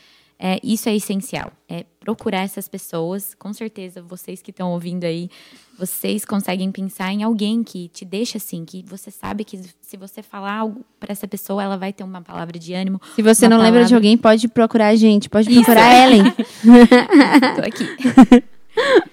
É, 0.44 0.60
isso 0.64 0.90
é 0.90 0.96
essencial. 0.96 1.52
É 1.70 1.86
procurar 2.00 2.40
essas 2.40 2.68
pessoas. 2.68 3.36
Com 3.36 3.54
certeza, 3.54 4.02
vocês 4.02 4.42
que 4.42 4.50
estão 4.50 4.72
ouvindo 4.72 5.04
aí, 5.04 5.30
vocês 5.78 6.26
conseguem 6.26 6.72
pensar 6.72 7.14
em 7.14 7.22
alguém 7.22 7.64
que 7.64 7.90
te 7.90 8.04
deixa 8.04 8.40
assim, 8.40 8.66
que 8.66 8.84
você 8.88 9.12
sabe 9.12 9.44
que 9.44 9.60
se 9.80 9.98
você 9.98 10.24
falar 10.24 10.56
algo 10.56 10.84
para 11.00 11.12
essa 11.12 11.28
pessoa, 11.28 11.62
ela 11.62 11.78
vai 11.78 11.94
ter 11.94 12.04
uma 12.04 12.24
palavra 12.24 12.58
de 12.58 12.74
ânimo. 12.74 13.00
Se 13.16 13.22
você 13.22 13.48
não 13.48 13.58
palavra... 13.58 13.72
lembra 13.72 13.88
de 13.88 13.94
alguém, 13.94 14.18
pode 14.18 14.48
procurar 14.48 14.88
a 14.88 14.96
gente, 14.96 15.30
pode 15.30 15.48
procurar 15.48 15.86
a 15.86 16.08
Ellen. 16.08 16.24
Tô 17.56 17.62
aqui. 17.62 18.44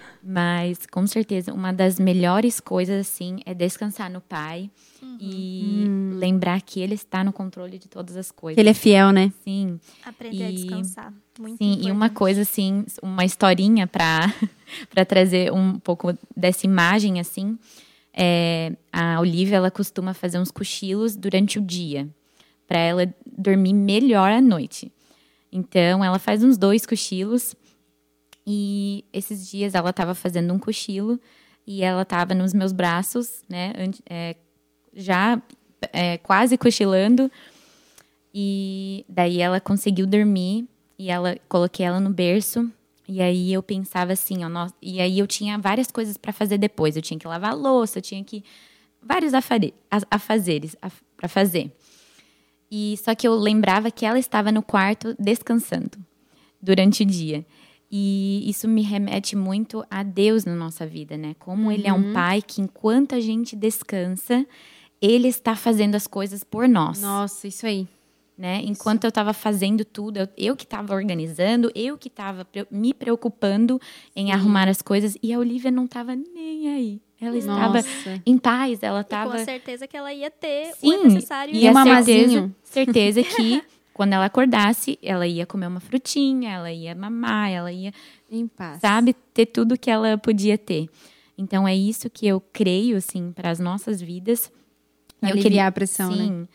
Mas, 0.31 0.85
com 0.85 1.07
certeza, 1.07 1.55
uma 1.55 1.73
das 1.73 1.99
melhores 1.99 2.61
coisas, 2.61 3.01
assim, 3.07 3.39
é 3.47 3.55
descansar 3.55 4.11
no 4.11 4.21
Pai 4.21 4.71
uhum. 5.03 5.17
e 5.19 5.85
hum. 5.89 6.11
lembrar 6.19 6.61
que 6.61 6.81
Ele 6.81 6.93
está 6.93 7.25
no 7.25 7.33
controle 7.33 7.79
de 7.79 7.89
todas 7.89 8.15
as 8.15 8.31
coisas. 8.31 8.59
Ele 8.59 8.69
é 8.69 8.75
fiel, 8.75 9.11
né? 9.11 9.33
Sim. 9.43 9.81
Aprender 10.05 10.37
e, 10.37 10.45
a 10.45 10.51
descansar. 10.51 11.15
Muito 11.39 11.57
sim, 11.57 11.71
importante. 11.71 11.89
e 11.89 11.91
uma 11.91 12.11
coisa, 12.11 12.43
assim, 12.43 12.85
uma 13.03 13.25
historinha 13.25 13.87
para 13.87 14.31
trazer 15.09 15.51
um 15.51 15.79
pouco 15.79 16.13
dessa 16.37 16.67
imagem, 16.67 17.19
assim. 17.19 17.59
É, 18.13 18.77
a 18.93 19.19
Olivia, 19.21 19.57
ela 19.57 19.71
costuma 19.71 20.13
fazer 20.13 20.39
uns 20.39 20.51
cochilos 20.51 21.17
durante 21.17 21.59
o 21.59 21.63
dia, 21.63 22.07
para 22.67 22.79
ela 22.79 23.15
dormir 23.25 23.73
melhor 23.73 24.31
à 24.31 24.43
noite. 24.43 24.93
Então, 25.51 26.05
ela 26.05 26.19
faz 26.19 26.45
uns 26.45 26.59
dois 26.59 26.85
cochilos 26.85 27.55
e 28.51 29.05
esses 29.13 29.47
dias 29.47 29.75
ela 29.75 29.91
estava 29.91 30.15
fazendo 30.15 30.55
um 30.55 30.59
cochilo 30.59 31.21
e 31.67 31.83
ela 31.83 32.01
estava 32.01 32.35
nos 32.35 32.55
meus 32.55 32.73
braços, 32.73 33.43
né? 33.47 33.75
É, 34.09 34.35
já 34.95 35.43
é, 35.93 36.17
quase 36.17 36.57
cochilando. 36.57 37.31
E 38.33 39.05
daí 39.07 39.43
ela 39.43 39.61
conseguiu 39.61 40.07
dormir 40.07 40.67
e 40.99 41.11
ela 41.11 41.37
coloquei 41.47 41.85
ela 41.85 42.01
no 42.01 42.09
berço 42.09 42.73
E 43.07 43.21
aí 43.21 43.53
eu 43.53 43.63
pensava 43.63 44.15
assim, 44.15 44.43
ó, 44.43 44.49
nossa, 44.49 44.75
e 44.81 44.99
aí 44.99 45.19
eu 45.19 45.27
tinha 45.27 45.59
várias 45.59 45.91
coisas 45.91 46.17
para 46.17 46.33
fazer 46.33 46.57
depois. 46.57 46.97
Eu 46.97 47.03
tinha 47.03 47.21
que 47.21 47.29
lavar 47.29 47.51
a 47.51 47.55
louça, 47.55 47.99
eu 47.99 48.03
tinha 48.03 48.25
que 48.25 48.43
vários 49.03 49.35
afare, 49.35 49.75
afazeres 50.11 50.75
para 51.19 51.29
fazer. 51.29 51.71
E 52.71 52.97
só 52.97 53.15
que 53.15 53.29
eu 53.29 53.35
lembrava 53.35 53.91
que 53.91 54.07
ela 54.07 54.19
estava 54.19 54.51
no 54.51 54.63
quarto 54.63 55.15
descansando 55.19 55.99
durante 56.63 57.03
o 57.03 57.07
dia. 57.07 57.45
E 57.91 58.49
isso 58.49 58.69
me 58.69 58.83
remete 58.83 59.35
muito 59.35 59.85
a 59.91 60.03
Deus 60.03 60.45
na 60.45 60.55
nossa 60.55 60.87
vida, 60.87 61.17
né? 61.17 61.35
Como 61.39 61.65
uhum. 61.65 61.73
ele 61.73 61.87
é 61.87 61.93
um 61.93 62.09
uhum. 62.09 62.13
pai 62.13 62.43
que 62.43 62.61
enquanto 62.61 63.15
a 63.15 63.21
gente 63.21 63.57
descansa, 63.57 64.47
ele 65.01 65.29
está 65.29 65.57
fazendo 65.57 65.95
as 65.95 66.07
coisas 66.07 66.45
por 66.45 66.69
nós. 66.69 67.01
Nossa, 67.01 67.49
isso 67.49 67.67
aí. 67.67 67.89
Né? 68.37 68.63
Enquanto 68.65 69.03
eu 69.03 69.09
estava 69.09 69.33
fazendo 69.33 69.85
tudo, 69.85 70.19
eu, 70.19 70.29
eu 70.37 70.57
que 70.57 70.63
estava 70.63 70.95
organizando, 70.95 71.73
eu 71.75 71.99
que 71.99 72.07
estava 72.07 72.47
me 72.71 72.95
preocupando 72.95 73.81
em 74.15 74.27
Sim. 74.27 74.33
arrumar 74.33 74.69
as 74.69 74.81
coisas 74.81 75.17
e 75.21 75.33
a 75.33 75.39
Olivia 75.39 75.73
não 75.73 75.87
estava 75.87 76.15
nem 76.15 76.69
aí. 76.69 77.01
Ela 77.21 77.37
estava 77.37 77.81
em 78.25 78.39
paz, 78.39 78.81
ela 78.81 79.01
estava. 79.01 79.39
Com 79.39 79.45
certeza 79.45 79.89
que 79.89 79.97
ela 79.97 80.13
ia 80.13 80.31
ter 80.31 80.73
Sim, 80.75 80.95
o 80.95 81.05
necessário. 81.09 81.53
E 81.53 81.69
uma 81.69 81.85
certeza, 82.05 82.55
certeza 82.63 83.23
que 83.25 83.61
quando 83.99 84.13
ela 84.13 84.27
acordasse, 84.27 84.97
ela 85.03 85.27
ia 85.27 85.45
comer 85.45 85.67
uma 85.67 85.81
frutinha, 85.81 86.53
ela 86.53 86.71
ia 86.71 86.95
mamar, 86.95 87.51
ela 87.51 87.73
ia, 87.73 87.93
em 88.31 88.47
paz. 88.47 88.81
sabe, 88.81 89.13
ter 89.35 89.47
tudo 89.47 89.77
que 89.77 89.91
ela 89.91 90.17
podia 90.17 90.57
ter. 90.57 90.89
Então 91.37 91.67
é 91.67 91.75
isso 91.75 92.09
que 92.09 92.25
eu 92.25 92.41
creio 92.41 92.97
assim 92.97 93.33
para 93.33 93.51
as 93.51 93.59
nossas 93.59 94.01
vidas. 94.01 94.53
Aliviar 95.21 95.37
eu 95.37 95.43
queria 95.43 95.67
a 95.67 95.73
pressão, 95.73 96.13
sim, 96.13 96.31
né? 96.31 96.49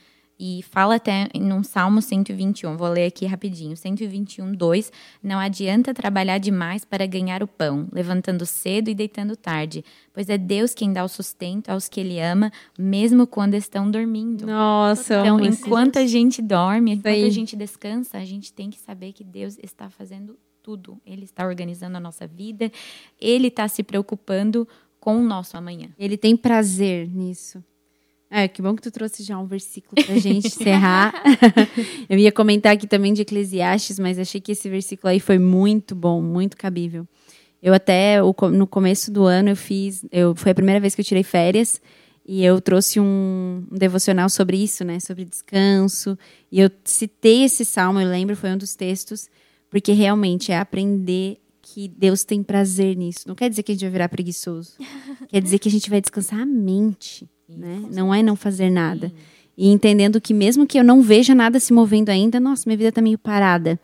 E 0.46 0.62
fala 0.62 0.96
até 0.96 1.30
num 1.40 1.64
Salmo 1.64 2.02
121, 2.02 2.76
vou 2.76 2.90
ler 2.90 3.06
aqui 3.06 3.26
rapidinho. 3.26 3.78
121, 3.78 4.52
2. 4.52 4.92
Não 5.24 5.40
adianta 5.40 5.94
trabalhar 5.94 6.38
demais 6.38 6.84
para 6.84 7.06
ganhar 7.06 7.42
o 7.42 7.48
pão, 7.48 7.88
levantando 7.94 8.46
cedo 8.46 8.90
e 8.90 8.94
deitando 8.94 9.38
tarde, 9.38 9.86
pois 10.12 10.28
é 10.28 10.38
Deus 10.38 10.74
quem 10.74 10.92
dá 10.92 11.02
o 11.02 11.08
sustento 11.08 11.70
aos 11.70 11.88
que 11.88 12.02
Ele 12.02 12.20
ama, 12.20 12.52
mesmo 12.78 13.26
quando 13.26 13.54
estão 13.54 13.90
dormindo. 13.90 14.46
Nossa, 14.46 15.22
Então, 15.22 15.40
enquanto 15.40 15.98
a 15.98 16.06
gente 16.06 16.42
dorme, 16.42 16.92
enquanto 16.92 17.26
a 17.26 17.30
gente 17.30 17.56
descansa, 17.56 18.18
a 18.18 18.26
gente 18.26 18.52
tem 18.52 18.70
que 18.70 18.80
saber 18.80 19.14
que 19.14 19.24
Deus 19.24 19.58
está 19.64 19.90
fazendo 19.90 20.38
tudo. 20.62 21.00
Ele 21.06 21.24
está 21.24 21.48
organizando 21.48 21.96
a 21.96 22.02
nossa 22.02 22.28
vida, 22.28 22.70
Ele 23.18 23.48
está 23.48 23.70
se 23.70 23.82
preocupando 23.82 24.68
com 25.00 25.16
o 25.16 25.24
nosso 25.24 25.56
amanhã. 25.56 25.88
Ele 25.98 26.18
tem 26.18 26.36
prazer 26.36 27.08
nisso. 27.08 27.64
É, 28.36 28.48
que 28.48 28.64
bom 28.64 28.76
que 28.76 28.82
tu 28.82 28.90
trouxe 28.90 29.22
já 29.22 29.38
um 29.38 29.46
versículo 29.46 30.04
pra 30.04 30.18
gente 30.18 30.48
encerrar. 30.48 31.14
eu 32.10 32.18
ia 32.18 32.32
comentar 32.32 32.74
aqui 32.74 32.88
também 32.88 33.14
de 33.14 33.22
Eclesiastes, 33.22 34.00
mas 34.00 34.18
achei 34.18 34.42
que 34.42 34.54
esse 34.54 34.68
versículo 34.68 35.12
aí 35.12 35.20
foi 35.20 35.38
muito 35.38 35.94
bom, 35.94 36.20
muito 36.20 36.58
cabível. 36.58 37.08
Eu 37.62 37.76
até, 37.76 38.18
no 38.52 38.66
começo 38.66 39.12
do 39.12 39.24
ano, 39.24 39.50
eu 39.50 39.56
fiz. 39.56 40.04
Eu, 40.12 40.34
foi 40.34 40.52
a 40.52 40.56
primeira 40.56 40.80
vez 40.80 40.96
que 40.96 41.02
eu 41.02 41.06
tirei 41.06 41.22
férias. 41.22 41.80
E 42.26 42.44
eu 42.44 42.60
trouxe 42.60 43.00
um, 43.00 43.68
um, 43.72 43.78
devocional 43.78 44.28
sobre 44.30 44.58
isso, 44.58 44.84
né? 44.84 45.00
Sobre 45.00 45.26
descanso. 45.26 46.18
E 46.52 46.60
eu 46.60 46.72
citei 46.84 47.44
esse 47.44 47.64
salmo, 47.64 48.02
eu 48.02 48.10
lembro, 48.10 48.36
foi 48.36 48.50
um 48.50 48.58
dos 48.58 48.74
textos, 48.74 49.30
porque 49.70 49.92
realmente 49.92 50.52
é 50.52 50.58
aprender 50.58 51.38
que 51.62 51.88
Deus 51.88 52.24
tem 52.24 52.42
prazer 52.42 52.96
nisso. 52.98 53.28
Não 53.28 53.36
quer 53.36 53.48
dizer 53.48 53.62
que 53.62 53.74
a 53.74 53.76
gente 53.76 53.84
vai 53.84 53.92
virar 53.92 54.10
preguiçoso. 54.10 54.72
quer 55.30 55.40
dizer 55.40 55.60
que 55.60 55.70
a 55.70 55.72
gente 55.72 55.88
vai 55.88 56.02
descansar 56.02 56.40
a 56.40 56.46
mente 56.48 57.30
né? 57.48 57.84
Não 57.92 58.14
é 58.14 58.22
não 58.24 58.36
fazer 58.36 58.70
nada. 58.70 59.12
E 59.58 59.70
entendendo 59.70 60.20
que 60.20 60.34
mesmo 60.34 60.66
que 60.66 60.80
eu 60.80 60.84
não 60.84 61.02
veja 61.02 61.36
nada 61.36 61.60
se 61.60 61.74
movendo 61.74 62.10
ainda, 62.10 62.40
nossa, 62.40 62.64
minha 62.66 62.78
vida 62.78 62.90
está 62.90 63.02
meio 63.02 63.18
parada. 63.18 63.80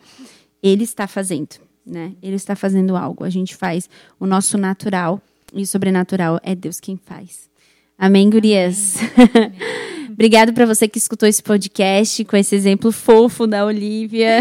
Ele 0.62 0.84
está 0.84 1.08
fazendo, 1.08 1.56
né? 1.86 2.14
Ele 2.22 2.36
está 2.36 2.56
fazendo 2.56 2.96
algo. 2.96 3.24
A 3.24 3.30
gente 3.30 3.56
faz 3.56 3.90
o 4.20 4.26
nosso 4.26 4.58
natural 4.58 5.22
e 5.54 5.62
o 5.62 5.68
sobrenatural 5.68 6.40
é 6.44 6.56
Deus 6.56 6.80
quem 6.80 6.98
faz. 6.98 7.50
Amém, 7.98 8.30
gurias? 8.30 8.96
Obrigado 10.12 10.54
para 10.54 10.66
você 10.66 10.88
que 10.88 10.98
escutou 10.98 11.30
esse 11.30 11.42
podcast 11.42 12.26
com 12.26 12.36
esse 12.36 12.56
exemplo 12.56 12.92
fofo 12.92 13.48
da 13.48 13.66
Olivia. 13.66 14.40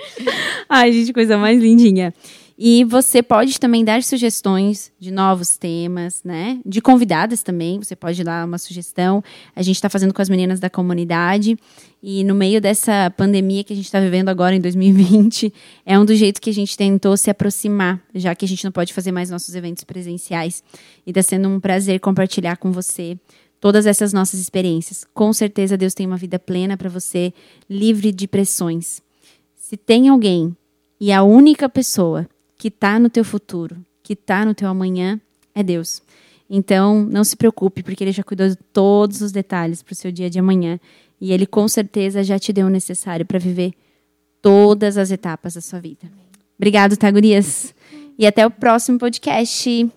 Ai, 0.68 0.92
gente, 0.92 1.12
coisa 1.12 1.36
mais 1.36 1.60
lindinha. 1.60 2.14
E 2.58 2.84
você 2.84 3.22
pode 3.22 3.58
também 3.58 3.84
dar 3.84 4.02
sugestões 4.02 4.92
de 4.98 5.10
novos 5.10 5.56
temas, 5.56 6.22
né? 6.24 6.60
De 6.64 6.80
convidadas 6.80 7.42
também, 7.42 7.78
você 7.78 7.96
pode 7.96 8.22
dar 8.22 8.46
uma 8.46 8.58
sugestão. 8.58 9.22
A 9.54 9.62
gente 9.62 9.76
está 9.76 9.88
fazendo 9.88 10.12
com 10.12 10.22
as 10.22 10.28
meninas 10.28 10.60
da 10.60 10.68
comunidade. 10.68 11.58
E 12.02 12.24
no 12.24 12.34
meio 12.34 12.60
dessa 12.60 13.12
pandemia 13.16 13.62
que 13.64 13.72
a 13.72 13.76
gente 13.76 13.86
está 13.86 14.00
vivendo 14.00 14.28
agora 14.28 14.54
em 14.54 14.60
2020, 14.60 15.52
é 15.86 15.98
um 15.98 16.04
dos 16.04 16.18
jeitos 16.18 16.40
que 16.40 16.50
a 16.50 16.54
gente 16.54 16.76
tentou 16.76 17.16
se 17.16 17.30
aproximar, 17.30 18.02
já 18.14 18.34
que 18.34 18.44
a 18.44 18.48
gente 18.48 18.64
não 18.64 18.72
pode 18.72 18.92
fazer 18.92 19.12
mais 19.12 19.30
nossos 19.30 19.54
eventos 19.54 19.84
presenciais. 19.84 20.62
E 21.06 21.10
está 21.10 21.22
sendo 21.22 21.48
um 21.48 21.60
prazer 21.60 22.00
compartilhar 22.00 22.56
com 22.56 22.72
você 22.72 23.18
todas 23.60 23.86
essas 23.86 24.12
nossas 24.12 24.40
experiências. 24.40 25.06
Com 25.14 25.32
certeza 25.32 25.76
Deus 25.76 25.94
tem 25.94 26.04
uma 26.04 26.16
vida 26.16 26.38
plena 26.38 26.76
para 26.76 26.90
você, 26.90 27.32
livre 27.70 28.10
de 28.10 28.26
pressões. 28.26 29.00
Se 29.54 29.76
tem 29.76 30.08
alguém 30.08 30.56
e 31.00 31.12
a 31.12 31.22
única 31.22 31.68
pessoa 31.68 32.28
que 32.62 32.68
está 32.68 32.96
no 32.96 33.10
teu 33.10 33.24
futuro, 33.24 33.84
que 34.04 34.12
está 34.12 34.44
no 34.44 34.54
teu 34.54 34.68
amanhã, 34.68 35.20
é 35.52 35.64
Deus. 35.64 36.00
Então, 36.48 37.02
não 37.02 37.24
se 37.24 37.36
preocupe, 37.36 37.82
porque 37.82 38.04
Ele 38.04 38.12
já 38.12 38.22
cuidou 38.22 38.48
de 38.48 38.54
todos 38.54 39.20
os 39.20 39.32
detalhes 39.32 39.82
para 39.82 39.92
o 39.92 39.96
seu 39.96 40.12
dia 40.12 40.30
de 40.30 40.38
amanhã. 40.38 40.78
E 41.20 41.32
Ele 41.32 41.44
com 41.44 41.66
certeza 41.66 42.22
já 42.22 42.38
te 42.38 42.52
deu 42.52 42.68
o 42.68 42.70
necessário 42.70 43.26
para 43.26 43.40
viver 43.40 43.72
todas 44.40 44.96
as 44.96 45.10
etapas 45.10 45.54
da 45.54 45.60
sua 45.60 45.80
vida. 45.80 46.08
Obrigado, 46.56 46.96
Tagurias. 46.96 47.74
E 48.16 48.28
até 48.28 48.46
o 48.46 48.50
próximo 48.50 48.96
podcast. 48.96 49.90